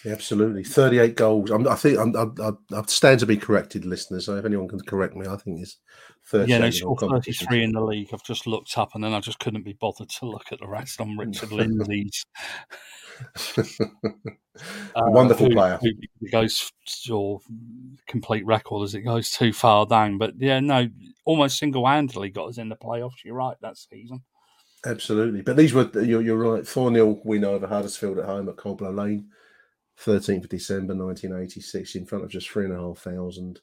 [0.05, 0.63] Yeah, absolutely.
[0.63, 1.51] 38 goals.
[1.51, 4.25] I'm, I think I'm, I, I, I stand to be corrected, listeners.
[4.25, 5.79] So if anyone can correct me, I think it's
[6.27, 8.07] 38 Yeah, no, in he scored 33 in the league.
[8.13, 10.67] I've just looked up and then I just couldn't be bothered to look at the
[10.67, 12.23] rest on Richard Lindsay's.
[14.95, 15.77] A uh, wonderful who- player.
[15.81, 15.89] who
[16.21, 16.71] It goes
[17.11, 17.39] or
[18.07, 20.17] complete record as it goes too far down.
[20.17, 20.89] But yeah, no,
[21.25, 23.23] almost single handedly got us in the playoffs.
[23.23, 24.23] You're right that season.
[24.85, 25.41] Absolutely.
[25.41, 28.77] But these were, you're, you're right, 4 0 win over Huddersfield at home at Cold
[28.77, 29.29] Blow Lane,
[30.01, 33.59] 13th of December 1986, in front of just 3,500.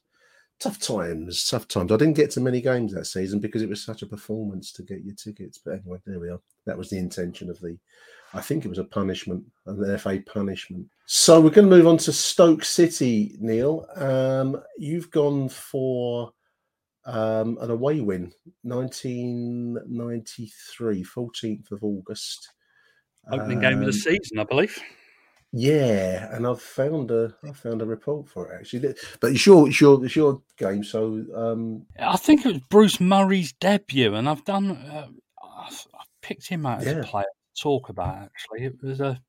[0.59, 1.91] Tough times, tough times.
[1.91, 4.83] I didn't get to many games that season because it was such a performance to
[4.83, 5.59] get your tickets.
[5.63, 6.39] But anyway, there we are.
[6.65, 7.77] That was the intention of the,
[8.33, 10.87] I think it was a punishment, an FA punishment.
[11.05, 13.85] So we're going to move on to Stoke City, Neil.
[13.95, 16.33] Um, you've gone for
[17.05, 22.49] um, an away win, 1993, 14th of August.
[23.31, 24.77] Opening game of the Um, season, I believe.
[25.53, 28.93] Yeah, and I've found a I found a report for it actually.
[29.21, 32.99] But it's your it's your it's your game, so um, I think it was Bruce
[32.99, 34.71] Murray's debut, and I've done.
[34.71, 35.07] Uh,
[35.41, 36.99] I've, I've picked him out as Yeah.
[36.99, 37.25] a player
[37.59, 38.23] talk about.
[38.23, 39.21] Actually, it was a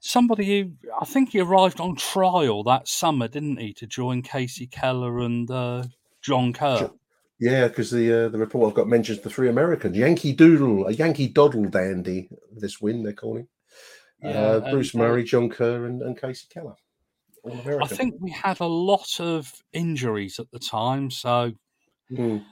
[0.00, 4.70] somebody who I think he arrived on trial that summer, didn't he, to join Kasey
[4.70, 5.84] Keller and uh,
[6.20, 6.90] John Kerr.
[7.38, 10.92] yeah, because the uh, the report I've got mentions the three Americans, Yankee Doodle, a
[10.92, 12.28] Yankee Doddle dandy.
[12.54, 13.48] This win they're calling.
[14.22, 16.74] Yeah, uh, Bruce uh, Murray, John Kerr, and, and Kasey Keller.
[17.44, 21.52] I think we had a lot of injuries at the time, so
[22.12, 22.44] Mm.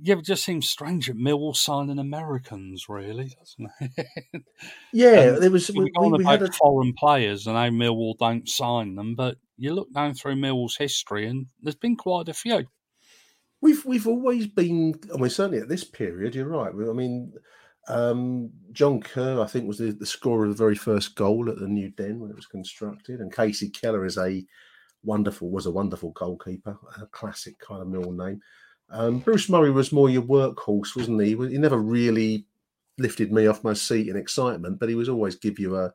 [0.00, 4.42] Yeah, it just seems strange that Millwall signing Americans, really, doesn't it?
[4.92, 8.94] Yeah, there was we we, we, had a foreign players and how Millwall don't sign
[8.94, 12.66] them, but you look down through Millwall's history, and there's been quite a few.
[13.60, 14.94] We've we've always been.
[15.14, 16.72] I mean, certainly at this period, you're right.
[16.72, 17.32] I mean,
[17.88, 21.58] um, John Kerr, I think, was the, the scorer of the very first goal at
[21.58, 24.44] the New Den when it was constructed, and Kasey Keller is a
[25.02, 28.40] wonderful was a wonderful goalkeeper, a classic kind of middle name.
[28.90, 31.30] Um, Bruce Murray was more your workhorse, wasn't he?
[31.30, 32.46] He never really
[32.98, 35.92] lifted me off my seat in excitement, but he was always give you a.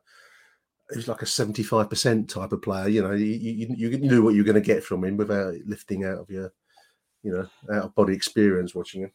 [0.90, 2.88] He was like a seventy-five percent type of player.
[2.88, 5.54] You know, you, you, you knew what you were going to get from him without
[5.64, 6.52] lifting out of your
[7.22, 9.12] you know, out of body experience watching him.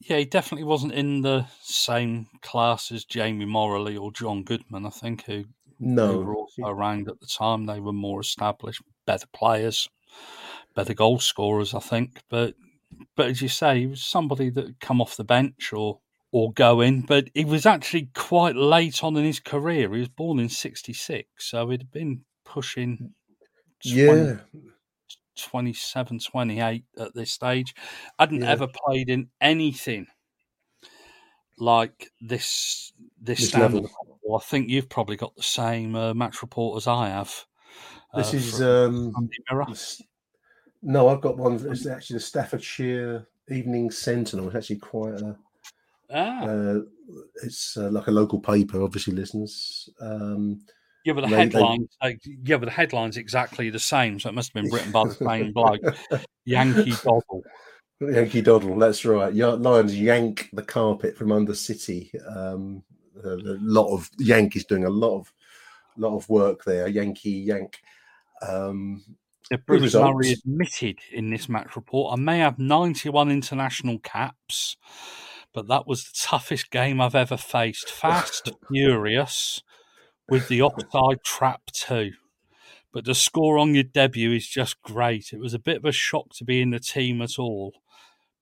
[0.00, 4.90] Yeah, he definitely wasn't in the same class as Jamie Moralee or John Goodman, I
[4.90, 5.44] think, who,
[5.80, 6.18] No.
[6.18, 7.64] were also around at the time.
[7.66, 9.88] They were more established, better players,
[10.76, 12.20] better goal scorers, I think.
[12.28, 12.54] But
[13.16, 16.52] but as you say, he was somebody that had come off the bench or or
[16.52, 17.00] go in.
[17.02, 19.92] But he was actually quite late on in his career.
[19.94, 23.14] He was born in '66, so he'd been pushing
[23.82, 24.36] 20, Yeah.
[25.36, 27.74] 27, 28 at this stage.
[28.18, 28.50] Hadn't Yeah.
[28.50, 30.06] ever played in anything
[31.58, 33.88] like this this, This level.
[34.22, 37.46] Well, I think you've probably got the same uh, match report as I have.
[38.14, 39.66] This uh, is um Sunday Mirror.
[39.70, 40.02] s-
[40.82, 41.54] no, I've got one.
[41.70, 44.46] It's actually the Staffordshire Evening Sentinel.
[44.48, 45.36] It's actually quite a.
[46.10, 46.80] Ah, Uh,
[47.42, 49.90] it's uh, like a local paper, obviously, listeners.
[50.00, 50.60] Um,
[51.04, 51.88] yeah, but the they- they- headlines,
[52.44, 55.14] yeah, but the headline's exactly the same, so it must have been written by the
[55.14, 55.80] same bloke.
[56.44, 57.42] Yankee Doddle.
[58.00, 59.34] Yankee Doddle, that's right.
[59.34, 62.10] Lions yank the carpet from under City.
[62.28, 62.82] Um,
[63.24, 65.32] a, lot of Yankees doing a lot of
[65.96, 66.86] lot of work there.
[66.88, 67.80] Yankee yank.
[68.46, 69.02] Um,
[69.56, 70.14] Bruce results.
[70.14, 74.76] Murray admitted in this match report, I may have 91 international caps,
[75.54, 77.90] but that was the toughest game I've ever faced.
[77.90, 79.62] Fast, furious,
[80.28, 82.12] with the offside trap too.
[82.92, 85.32] But the score on your debut is just great.
[85.32, 87.72] It was a bit of a shock to be in the team at all,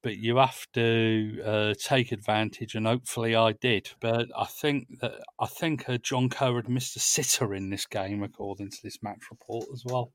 [0.02, 3.90] but you have to uh, take advantage, and hopefully I did.
[4.00, 7.86] But I think that I think uh, John Kerr had missed a sitter in this
[7.86, 10.12] game, according to this match report as well.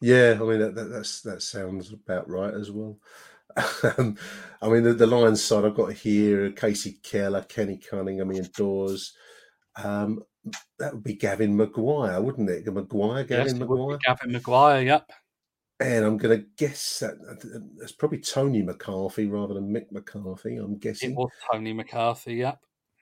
[0.00, 2.98] Yeah, I mean that, that that's that sounds about right as well.
[3.98, 4.16] Um,
[4.62, 9.12] I mean the, the Lions side I've got here: Kasey Keller, Kenny Cunningham, Ian Dawes.
[9.82, 10.22] Um,
[10.78, 12.66] that would be Gavin Maguire, wouldn't it?
[12.72, 13.98] Maguire, Gavin yes, it would be Maguire.
[14.06, 14.82] Gavin Maguire.
[14.82, 15.10] Yep.
[15.80, 17.14] And I'm going to guess that
[17.80, 20.56] it's probably Tony McCarthy rather than Mick McCarthy.
[20.56, 22.34] I'm guessing It was Tony McCarthy.
[22.34, 22.58] Yep.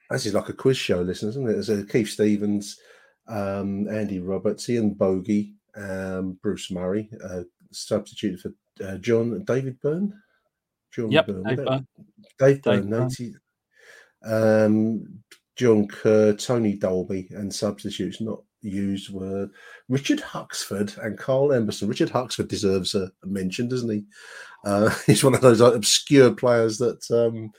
[0.09, 1.53] This is like a quiz show, listen, isn't it?
[1.53, 2.79] There's a Keith Stevens,
[3.27, 8.53] um, Andy Roberts, Ian Bogie, um, Bruce Murray, uh, substituted for
[8.85, 10.13] uh, John David Byrne.
[10.91, 11.43] John Yep, Byrne.
[11.43, 11.87] Dave Byrne.
[12.39, 12.99] Dave Byrne, Byrne.
[13.01, 13.35] 90
[14.25, 15.21] um,
[15.55, 19.49] John Kerr, Tony Dolby, and substitutes not used were
[19.87, 21.87] Richard Huxford and Carl Emberson.
[21.87, 24.05] Richard Huxford deserves a, mention, doesn't he?
[24.65, 27.51] Uh, he's one of those obscure players that um,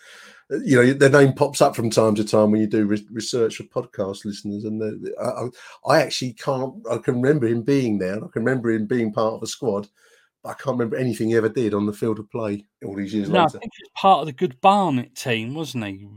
[0.64, 3.57] you know their name pops up from time to time when you do re- research
[3.57, 4.64] for podcast listeners.
[4.64, 6.74] And the, I, I actually can't.
[6.90, 8.16] I can remember him being there.
[8.16, 9.88] I can remember him being part of a squad.
[10.42, 13.12] But I can't remember anything he ever did on the field of play all these
[13.12, 13.59] years No, I later.
[13.59, 16.09] think he was part of the good Barnet team, wasn't he?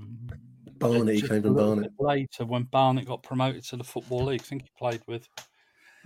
[0.80, 1.92] Barnet, he came from Barnet.
[2.00, 5.28] Later, when Barnet got promoted to the Football League, I think he played with.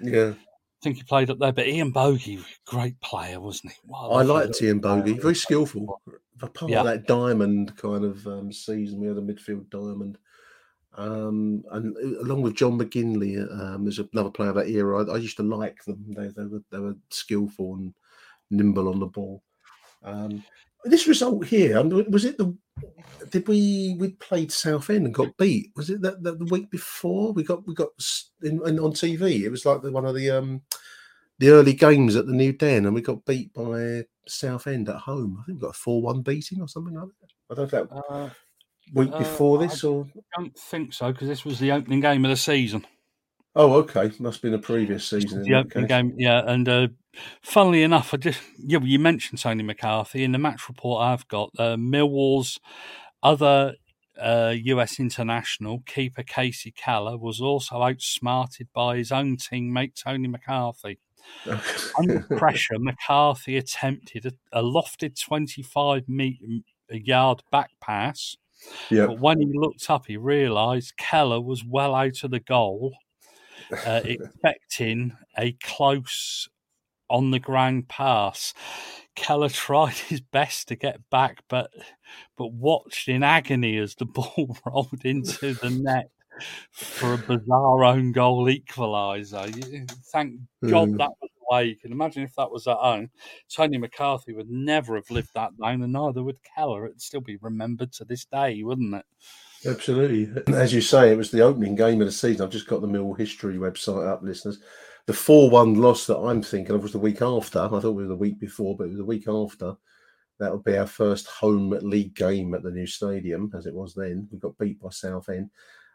[0.01, 0.33] Yeah.
[0.79, 1.51] I think he played up there.
[1.51, 3.79] But Ian Bogie, great player, wasn't he?
[3.93, 4.79] A I liked Ian.
[4.79, 6.01] Bogie, very skillful.
[6.39, 6.81] Part Yeah.
[6.81, 10.19] of that diamond kind of um, season, we had a midfield diamond.
[10.93, 15.03] Um, and uh, along with John McGinlay, um, there's another player of that era.
[15.03, 16.03] I, I used to like them.
[16.09, 17.93] They, they were they were skillful and
[18.51, 19.43] nimble on the ball.
[20.03, 20.43] Um,
[20.85, 22.55] this result here, was it the?
[23.29, 25.71] Did we we played Southend and got beat?
[25.75, 27.89] Was it that, that the week before we got we got
[28.41, 29.43] in, in on TV?
[29.43, 30.61] It was like the, one of the um
[31.39, 35.37] the early games at the New Den, and we got beat by Southend at home.
[35.39, 37.31] I think we got a four-one beating or something like that.
[37.51, 38.29] I don't know if that Uh,
[38.93, 41.99] week uh, before I this or I don't think so because this was the opening
[41.99, 42.85] game of the season.
[43.59, 45.39] Oh, okay, must have been a previous season.
[45.39, 46.43] in the opening game, yeah.
[46.45, 46.89] And uh,
[47.41, 51.27] funnily enough, I just yeah, well, you mentioned Tony McCarthy in the match report I've
[51.27, 51.49] got.
[51.57, 52.59] Uh, Millwall's
[53.23, 53.73] other
[54.21, 60.99] uh, US international keeper Kasey Keller was also outsmarted by his own teammate Tony McCarthy.
[61.97, 66.45] Under pressure, McCarthy attempted a, a lofted 25 meter
[66.91, 68.37] yard back pass.
[68.91, 69.07] Yeah.
[69.07, 72.93] But when he looked up, he realised Keller was well out of the goal,
[73.71, 76.47] uh, expecting a close
[77.09, 78.53] on the ground pass.
[79.15, 81.71] Keller tried his best to get back, but
[82.37, 86.09] but watched in agony as the ball rolled into the net
[86.81, 89.47] for a bizarre own goal equaliser.
[90.11, 90.39] Thank
[90.69, 90.97] God Mm.
[90.97, 91.65] that was away.
[91.65, 93.09] You can imagine if that was at home,
[93.49, 96.85] Tony McCarthy would never have lived that down, and neither would Keller.
[96.85, 99.05] It'd still be remembered to this day, wouldn't it?
[99.65, 100.29] Absolutely.
[100.53, 102.45] As you say, it was the opening game of the season.
[102.45, 104.59] I've just got the Mill History website up, listeners.
[105.07, 107.59] The 4 1 loss that I'm thinking of was the week after.
[107.59, 109.75] I thought it was the week before, but it was the week after.
[110.39, 113.95] That would be our first home league game at the new stadium, as it was
[113.95, 114.27] then.
[114.31, 115.49] We got beat by Southend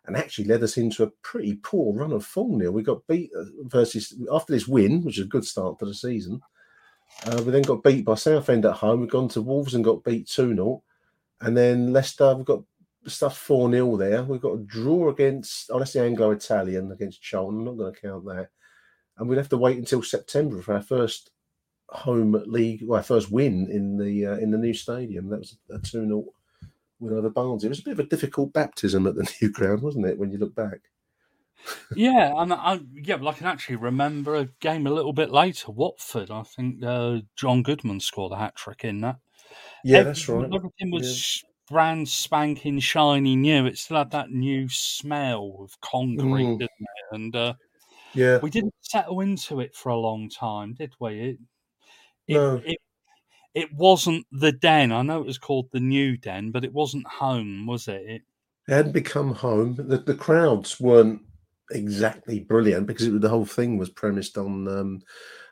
[0.07, 2.59] and actually led us into a pretty poor run of form.
[2.59, 5.95] We got beat uh, versus, after this win, which is a good start to the
[5.95, 6.41] season,
[7.27, 9.01] uh, we then got beat by Southend at home.
[9.01, 10.83] We've gone to Wolves and got beat 2 0.
[11.41, 12.63] And then Leicester, we've got
[13.07, 14.23] stuff 4 0 there.
[14.23, 17.61] We've got a draw against, honestly, Anglo Italian against Charlton.
[17.61, 18.49] I'm not going to count that.
[19.17, 21.31] And we'd have to wait until September for our first
[21.89, 25.29] home league, well, our first win in the uh, in the new stadium.
[25.29, 26.25] That was a 2 0
[27.01, 27.65] win over Barnes.
[27.65, 30.31] It was a bit of a difficult baptism at the new ground, wasn't it, when
[30.31, 30.81] you look back?
[31.95, 35.71] Yeah, and I yeah, well, I can actually remember a game a little bit later,
[35.71, 36.31] Watford.
[36.31, 39.19] I think uh, John Goodman scored a hat trick in that.
[39.85, 40.45] Yeah, that's right.
[40.53, 43.67] Everything was brand spanking shiny new.
[43.67, 46.59] It still had that new smell of concrete, Mm.
[46.59, 47.15] didn't it?
[47.15, 47.55] And uh,
[48.15, 48.43] Yeah.
[48.43, 51.21] we didn't settle into it for a long time, did we?
[51.21, 51.41] It,
[52.29, 52.63] it, No.
[52.63, 52.79] it,
[53.55, 54.93] it wasn't the den.
[54.93, 58.03] I know it was called the new den, but it wasn't home, was it?
[58.07, 58.23] it
[58.69, 59.75] It hadn't become home.
[59.77, 61.23] The, the crowds weren't
[61.71, 65.03] exactly brilliant because it, the whole thing was premised on um,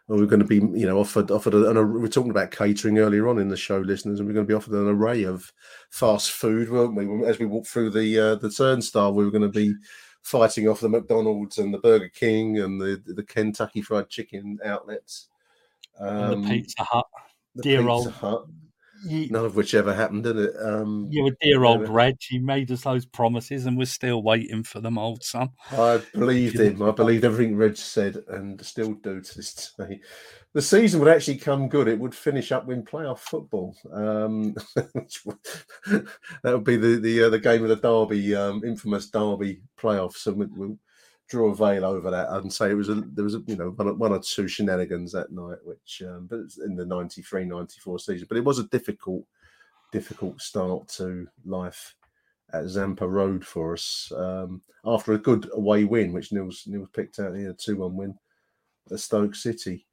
[0.08, 1.54] well, we're going to be, you know, offered offered.
[1.54, 4.46] A, an, we're talking about catering earlier on in the show, listeners, and we're going
[4.46, 5.52] to be offered an array of
[5.90, 7.26] fast food, weren't we?
[7.26, 9.74] As we walked through the uh, the turnstile, we were going to be
[10.22, 15.28] fighting off the McDonald's and the Burger King and the the Kentucky Fried Chicken outlets.
[15.98, 17.06] and Um, the Pizza Hut.
[17.54, 18.46] the dear Pizza old- Hut.
[19.04, 20.54] You, None of which ever happened, did it?
[20.62, 21.88] Um, you were dear old yeah.
[21.90, 22.16] Reg.
[22.20, 25.50] He made us those promises, and we're still waiting for them, old son.
[25.70, 26.82] I believed him.
[26.82, 30.00] I believed everything Reg said, and still do to this day.
[30.52, 31.88] The season would actually come good.
[31.88, 33.76] It would finish up in playoff football.
[33.92, 36.08] Um, that
[36.44, 40.36] would be the the uh, the game of the Derby, um, infamous Derby playoffs, and
[40.36, 40.76] we'll
[41.30, 43.70] draw a veil over that and say it was a there was a, you know
[43.70, 48.00] one or, one or two shenanigans that night, which um, but it's in the 93-94
[48.00, 48.26] season.
[48.28, 49.24] But it was a difficult
[49.92, 51.94] difficult start to life
[52.52, 57.20] at Zampa Road for us um, after a good away win, which Neil's Neil's picked
[57.20, 58.18] out here, a two one win
[58.90, 59.86] at Stoke City.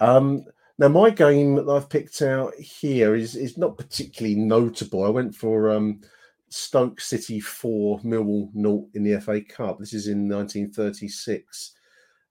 [0.00, 0.44] Um,
[0.78, 5.04] now my game that I've picked out here is is not particularly notable.
[5.04, 6.00] I went for um,
[6.50, 9.78] Stoke City four, Millwall naught in the FA Cup.
[9.78, 11.72] This is in 1936.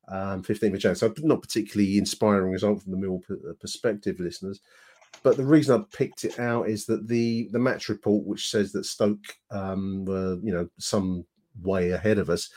[0.10, 0.96] Um, 15th of January.
[0.96, 3.22] So not particularly inspiring result from the Mill
[3.60, 4.62] perspective, listeners.
[5.22, 8.72] But the reason I picked it out is that the the match report, which says
[8.72, 11.26] that Stoke um, were you know some
[11.62, 12.50] way ahead of us,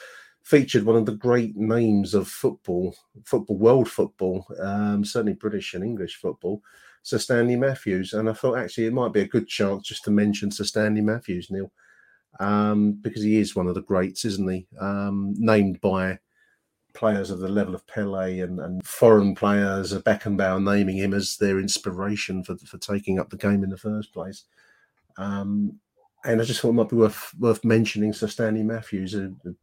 [0.42, 2.94] featured one of the great names of football,
[3.24, 6.62] football world football, um, certainly British and English football,
[7.02, 8.12] Sir Stanley Matthews.
[8.12, 11.00] And I thought actually it might be a good chance just to mention Sir Stanley
[11.00, 11.72] Matthews, Neil,
[12.38, 14.66] um, because he is one of the greats, isn't he?
[14.80, 16.18] Um, named by
[16.92, 21.58] players of the level of Pele and, and foreign players, Beckenbauer naming him as their
[21.58, 24.44] inspiration for for taking up the game in the first place.
[25.16, 25.78] Um,
[26.24, 29.54] and I just thought it might be worth worth mentioning Sir Stanley Matthews, who, who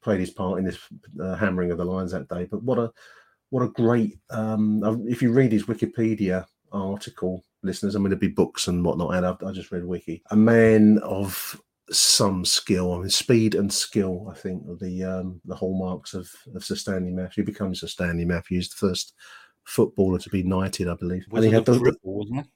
[0.00, 0.78] played his part in this
[1.22, 2.46] uh, hammering of the Lions that day.
[2.50, 2.90] But what a
[3.50, 4.18] what a great!
[4.30, 9.14] Um, if you read his Wikipedia article, listeners, I mean, there'd be books and whatnot.
[9.14, 10.22] And I've, I just read Wiki.
[10.30, 11.60] A man of
[11.90, 12.94] some skill.
[12.94, 14.28] I mean, speed and skill.
[14.30, 17.34] I think are the um, the hallmarks of of Sir Stanley Matthews.
[17.34, 19.14] He becomes Sir Stanley Matthews, the first
[19.64, 21.24] footballer to be knighted, I believe.
[21.30, 22.46] Was and he had the dribble, wasn't it?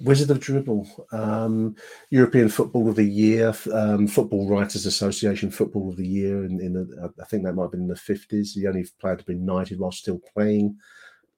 [0.00, 1.74] Wizard of Dribble, um,
[2.10, 6.44] European Football of the Year, um, Football Writers Association Football of the Year.
[6.44, 8.54] In, in the, I think that might have been in the fifties.
[8.54, 10.76] The only player to be knighted while still playing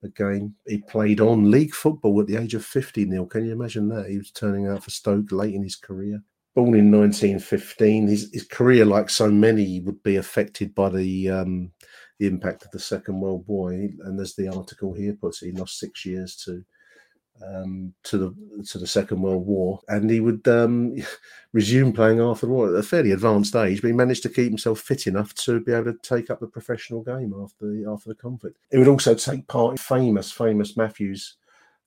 [0.08, 0.54] game.
[0.66, 3.04] He played on league football at the age of fifty.
[3.04, 4.08] Neil, can you imagine that?
[4.08, 6.22] He was turning out for Stoke late in his career.
[6.54, 11.72] Born in 1915, his, his career, like so many, would be affected by the um,
[12.18, 13.72] the impact of the Second World War.
[13.72, 16.64] And as the article here puts, it, he lost six years to
[17.46, 20.96] um, to the to the Second World War, and he would um,
[21.52, 23.80] resume playing after the war at a fairly advanced age.
[23.80, 26.46] But he managed to keep himself fit enough to be able to take up the
[26.46, 28.58] professional game after the after the conflict.
[28.70, 31.36] He would also take part in famous famous Matthews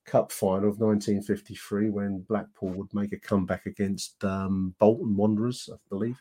[0.06, 5.78] Cup final of 1953 when Blackpool would make a comeback against um, Bolton Wanderers, I
[5.90, 6.20] believe.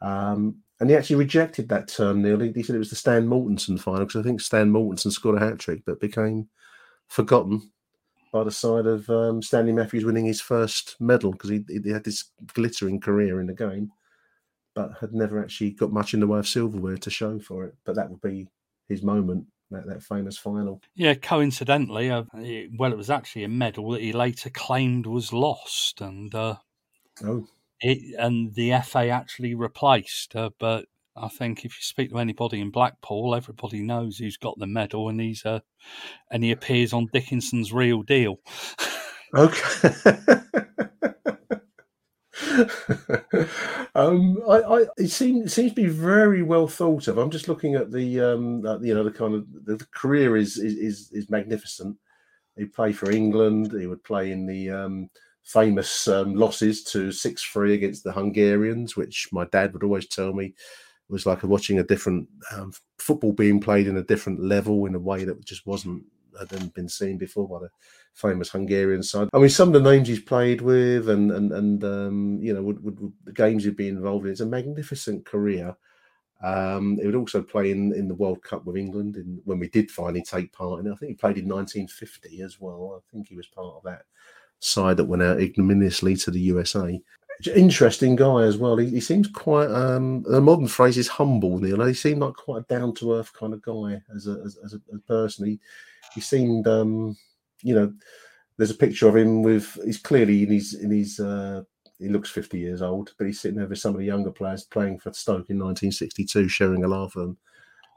[0.00, 2.52] Um, and he actually rejected that term nearly.
[2.52, 5.44] He said it was the Stan Mortensen final because I think Stan Mortensen scored a
[5.44, 6.48] hat trick, but became
[7.08, 7.70] forgotten
[8.34, 12.02] by the side of um, Stanley Matthews winning his first medal because he, he had
[12.02, 13.92] this glittering career in the game,
[14.74, 17.76] but had never actually got much in the way of silverware to show for it.
[17.84, 18.48] But that would be
[18.88, 20.82] his moment, that, that famous final.
[20.96, 25.32] Yeah, coincidentally, uh, it- well, it was actually a medal that he later claimed was
[25.32, 26.56] lost, and uh,
[27.22, 27.46] Oh,
[27.80, 30.34] it and the FA actually replaced.
[30.34, 30.86] Uh, but
[31.16, 35.08] I think if you speak to anybody in Blackpool, everybody knows who's got the medal,
[35.08, 35.60] and he's uh,
[36.30, 38.40] and he appears on Dickinson's Real Deal.
[39.34, 39.90] okay.
[43.94, 47.18] um, I, I, it seems seems to be very well thought of.
[47.18, 50.36] I'm just looking at the, um, uh, you know, the kind of the, the career
[50.36, 51.96] is, is is is magnificent.
[52.56, 53.72] He played for England.
[53.72, 55.10] He would play in the um,
[55.44, 60.32] famous um, losses to six three against the Hungarians, which my dad would always tell
[60.32, 60.54] me
[61.08, 64.98] was like watching a different um, football being played in a different level in a
[64.98, 66.02] way that just wasn't
[66.38, 67.70] hadn't been seen before by the
[68.14, 69.28] famous Hungarian side.
[69.32, 72.62] I mean, some of the names he's played with, and and and um, you know,
[72.62, 74.32] would, would the games he'd be involved in.
[74.32, 75.76] It's a magnificent career.
[76.42, 79.68] Um, he would also play in, in the World Cup with England in, when we
[79.68, 80.92] did finally take part in it.
[80.92, 83.00] I think he played in 1950 as well.
[83.00, 84.02] I think he was part of that
[84.58, 87.00] side that went out ignominiously to the USA.
[87.54, 88.76] Interesting guy as well.
[88.76, 91.84] He, he seems quite um the modern phrase is humble, Neil.
[91.84, 94.74] He seemed like quite a down to earth kind of guy as a as, as
[94.74, 95.46] a, person.
[95.46, 95.60] He
[96.14, 97.16] he seemed um
[97.62, 97.92] you know
[98.56, 101.62] there's a picture of him with he's clearly in his in his uh
[101.98, 104.64] he looks 50 years old, but he's sitting there with some of the younger players
[104.64, 107.38] playing for Stoke in 1962, sharing a laugh with them.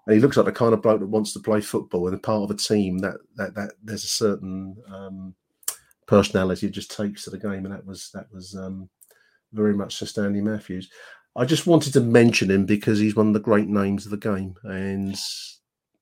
[0.06, 2.44] And he looks like the kind of bloke that wants to play football and part
[2.44, 5.36] of a team that that that there's a certain um,
[6.06, 8.90] personality it just takes to the game, and that was that was um,
[9.58, 10.90] very much Sir Stanley Matthews.
[11.36, 14.18] I just wanted to mention him because he's one of the great names of the
[14.18, 15.16] game, and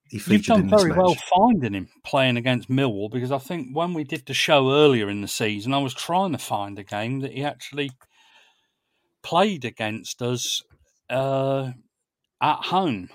[0.10, 0.99] he You've featured done in this very match.
[0.99, 5.10] well finding him playing against Millwall because I think when we did the show earlier
[5.10, 7.89] in the season, I was trying to find a game that he actually
[9.24, 10.62] played against us
[11.10, 11.72] uh,
[12.41, 13.10] at home,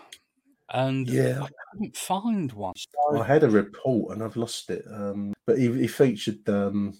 [0.68, 1.42] and Yeah.
[1.42, 2.74] I couldn't find one.
[3.16, 4.84] I had a report and I've lost it.
[4.92, 6.98] Um, but he, he featured um,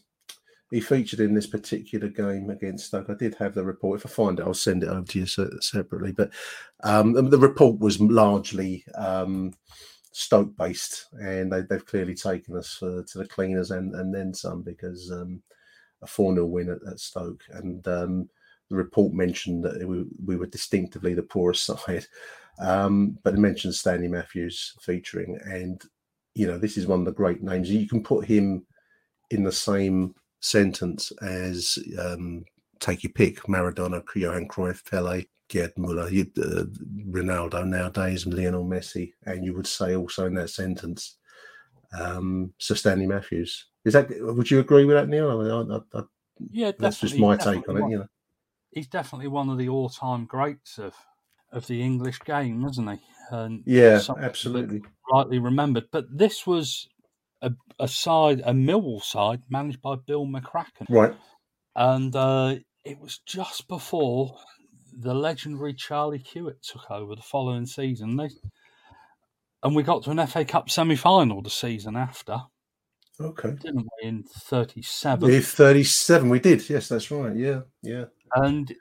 [0.71, 3.11] he featured in this particular game against Stoke.
[3.11, 4.01] I did have the report.
[4.01, 6.13] If I find it, I'll send it over to you se- separately.
[6.13, 6.31] But
[6.85, 9.53] um, the report was largely um,
[10.13, 14.33] Stoke based, and they, they've clearly taken us uh, to the cleaners and, and then
[14.33, 15.43] some because um,
[16.03, 17.43] a 4 0 win at, at Stoke.
[17.51, 18.31] And um,
[18.69, 22.07] the report mentioned that we, we were distinctively the poorest side.
[22.61, 25.83] Um, but it mentioned Stanley Matthews featuring, and
[26.35, 27.71] you know this is one of the great names.
[27.71, 28.67] You can put him
[29.31, 32.45] in the same sentence as um,
[32.81, 36.65] take your pick: Maradona, Johan Cruyff, Pele, Gerd Muller, uh,
[37.11, 41.17] Ronaldo nowadays, Lionel Messi, and you would say also in that sentence,
[41.99, 43.67] um, Sir Stanley Matthews.
[43.85, 44.09] Is that?
[44.11, 45.31] Would you agree with that, Neil?
[45.31, 46.05] I I, I, I,
[46.51, 47.81] Yeah, that's just my take on it.
[47.83, 48.07] one- You know.
[48.73, 50.95] He's definitely one of the all-time greats of
[51.51, 53.01] of the English game, isn't he?
[53.33, 54.83] And Yeah, absolutely.
[55.13, 55.89] rightly remembered.
[55.91, 56.89] But this was
[57.43, 60.87] a, a side, a Millwall side, managed by Bill McCracken.
[60.89, 61.15] Right.
[61.75, 64.37] And uh, it was just before
[64.93, 68.17] the legendary Charlie Hewitt took over the following season.
[68.17, 68.31] They,
[69.63, 72.39] and we got to an FA Cup semi final the season after,
[73.21, 73.51] Okay.
[73.61, 75.31] didn't we, in 37?
[75.31, 76.69] If 37, we did.
[76.69, 77.37] Yes, that's right.
[77.37, 78.07] Yeah, yeah.
[78.35, 78.75] And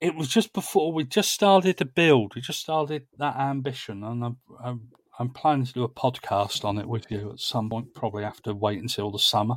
[0.00, 4.04] it was just before we just started to build, we just started that ambition.
[4.04, 4.88] And I'm, I'm,
[5.18, 8.42] I'm planning to do a podcast on it with you at some point, probably have
[8.42, 9.56] to wait until the summer.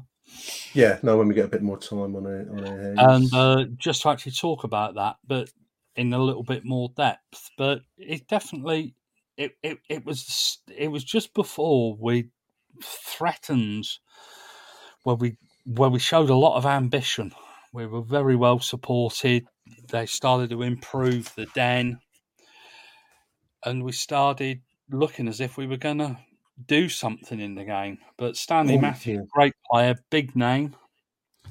[0.73, 3.33] Yeah, no, when we get a bit more time on it, on our hands.
[3.33, 5.49] and uh, just to actually talk about that, but
[5.95, 7.49] in a little bit more depth.
[7.57, 8.95] But it definitely
[9.37, 12.29] it, it, it was it was just before we
[12.83, 13.87] threatened
[15.03, 17.33] where we where we showed a lot of ambition.
[17.73, 19.45] We were very well supported.
[19.89, 21.99] They started to improve the den,
[23.65, 24.61] and we started
[24.91, 26.17] looking as if we were going to
[26.67, 27.97] do something in the game.
[28.17, 30.75] But Stanley Oh, Matthews, great player, big name.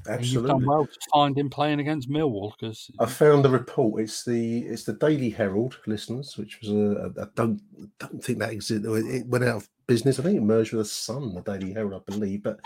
[0.06, 4.00] And You've done well to find him playing against Millwall because I found the report.
[4.00, 7.60] It's the it's the Daily Herald, listeners, which was a, I don't
[7.98, 8.86] don't think that existed.
[8.86, 10.18] It went out of business.
[10.18, 12.44] I think it merged with the Sun, the Daily Herald, I believe.
[12.44, 12.60] But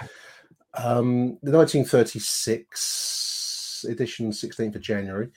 [0.74, 5.28] um, the 1936 edition, 16th of January.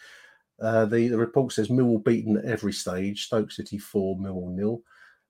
[0.62, 4.82] Uh, the, the report says Millwall beaten at every stage, Stoke City 4, Millwall nil.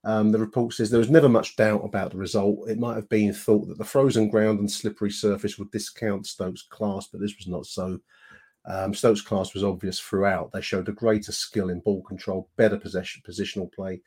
[0.06, 2.70] Um, the report says there was never much doubt about the result.
[2.70, 6.62] It might have been thought that the frozen ground and slippery surface would discount Stoke's
[6.62, 7.99] class, but this was not so.
[8.68, 10.51] Um, Stoke's class was obvious throughout.
[10.51, 14.01] They showed a greater skill in ball control, better possession, positional play,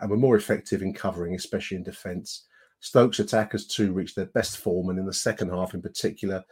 [0.00, 2.46] and were more effective in covering, especially in defence.
[2.80, 6.44] Stoke's attackers too reached their best form, and in the second half, in particular,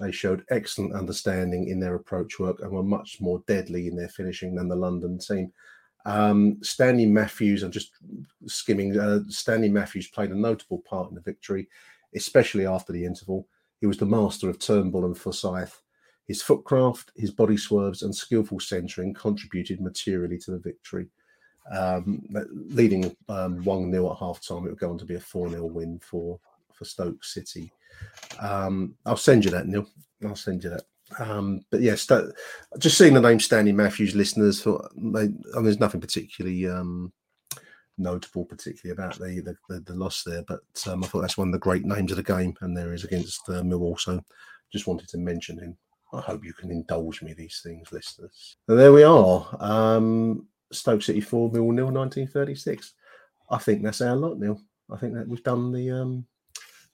[0.00, 4.08] they showed excellent understanding in their approach work and were much more deadly in their
[4.08, 5.52] finishing than the London team.
[6.04, 7.92] Um, Stanley Matthews, I'm just
[8.46, 8.98] skimming.
[8.98, 11.68] Uh, Stanley Matthews played a notable part in the victory,
[12.14, 13.46] especially after the interval.
[13.80, 15.82] He was the master of Turnbull and Forsyth.
[16.26, 21.08] His footcraft, his body swerves, and skillful centering contributed materially to the victory.
[21.70, 25.20] Um, leading um, 1 0 at half time, it would go on to be a
[25.20, 26.38] 4 0 win for,
[26.72, 27.70] for Stoke City.
[28.40, 29.86] Um, I'll send you that, Neil.
[30.24, 30.84] I'll send you that.
[31.18, 32.34] Um, but yes, yeah, St-
[32.78, 37.12] just seeing the name Stanley Matthews, listeners, they, I mean, there's nothing particularly um,
[37.96, 40.42] notable, particularly about the the, the, the loss there.
[40.46, 42.92] But um, I thought that's one of the great names of the game, and there
[42.92, 43.98] is against uh, Millwall.
[43.98, 44.22] So
[44.72, 45.76] just wanted to mention him.
[46.12, 48.56] I hope you can indulge me these things, listeners.
[48.66, 49.46] And there we are.
[49.60, 52.94] Um, Stoke City four, Millwall nil, 1936.
[53.50, 54.60] I think that's our lot, Neil.
[54.90, 56.26] I think that we've done the um,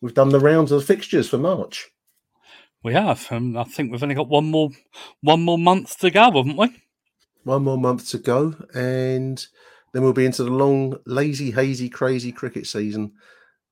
[0.01, 1.91] we've done the rounds of fixtures for March.
[2.85, 4.69] We have, and I think we've only got one more
[5.23, 6.83] one more month to go, haven't we?
[7.45, 9.45] One more month to go, and
[9.93, 13.13] then we'll be into the long, lazy, hazy, crazy cricket season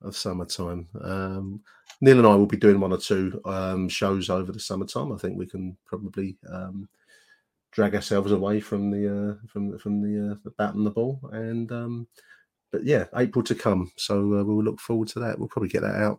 [0.00, 0.88] of summertime.
[0.98, 1.60] Um,
[2.00, 5.12] Neil and I will be doing one or two um, shows over the summertime.
[5.12, 6.88] I think we can probably um,
[7.70, 11.20] drag ourselves away from the uh, from from the, uh, the bat and the ball,
[11.32, 12.08] and um,
[12.70, 13.92] but yeah, April to come.
[13.96, 15.38] So uh, we'll look forward to that.
[15.38, 16.18] We'll probably get that out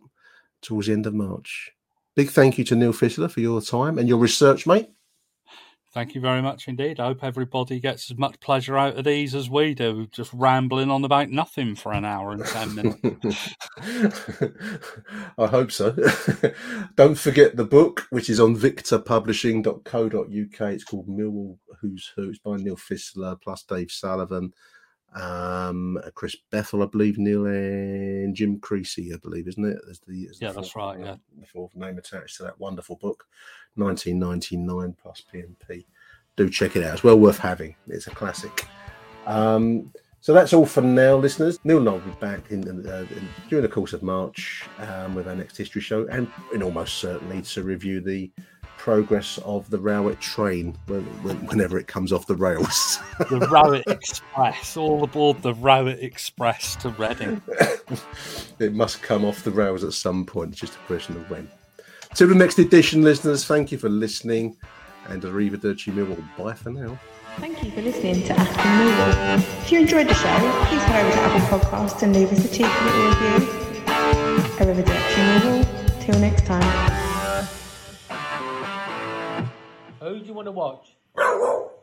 [0.62, 1.72] towards the end of March.
[2.16, 4.90] Big thank you to Neil Fissler for your time and your research, mate.
[5.94, 7.00] Thank you very much indeed.
[7.00, 10.90] I hope everybody gets as much pleasure out of these as we do, just rambling
[10.90, 13.54] on about nothing for an hour and 10 minutes.
[15.38, 15.92] I hope so.
[16.96, 20.74] Don't forget the book, which is on victorpublishing.co.uk.
[20.74, 22.30] It's called Millwall Who's Who.
[22.30, 24.52] It's by Neil Fissler plus Dave Sullivan.
[25.16, 29.78] Um, Chris Bethel, I believe, Neil and Jim Creasy, I believe, isn't it?
[29.90, 31.16] As the, as the Yeah, that's fourth- right, yeah.
[31.40, 33.26] the fourth name attached to that wonderful book,
[33.76, 35.86] 1999 plus PMP.
[36.36, 37.76] Do check it out; it's well worth having.
[37.88, 38.66] It's a classic.
[39.28, 41.60] Um, so that's all for now, listeners.
[41.64, 44.64] Neil and I will be back in, in, uh, in during the course of March
[44.80, 48.32] um, with our next history show, and, and almost certainly to review the
[48.78, 53.00] progress of the Rowett train when, when, whenever it comes off the rails.
[53.30, 57.42] The Rowett Express, all aboard the Rowett Express to Reading.
[58.60, 60.52] it must come off the rails at some point.
[60.52, 61.50] It's just a question of when.
[62.16, 64.58] To the next edition, listeners, thank you for listening,
[65.08, 66.24] and arrivederci Millwall.
[66.38, 67.00] Bye for now.
[67.38, 69.62] Thank you for listening to Aston Millwall.
[69.64, 72.50] If you enjoyed the show, please head over to Apple Podcasts and leave us a
[72.50, 73.64] cheeky little review.
[74.58, 76.00] Arrivederci Millwall.
[76.02, 76.93] Till next time.
[80.04, 80.98] Who do you want to watch?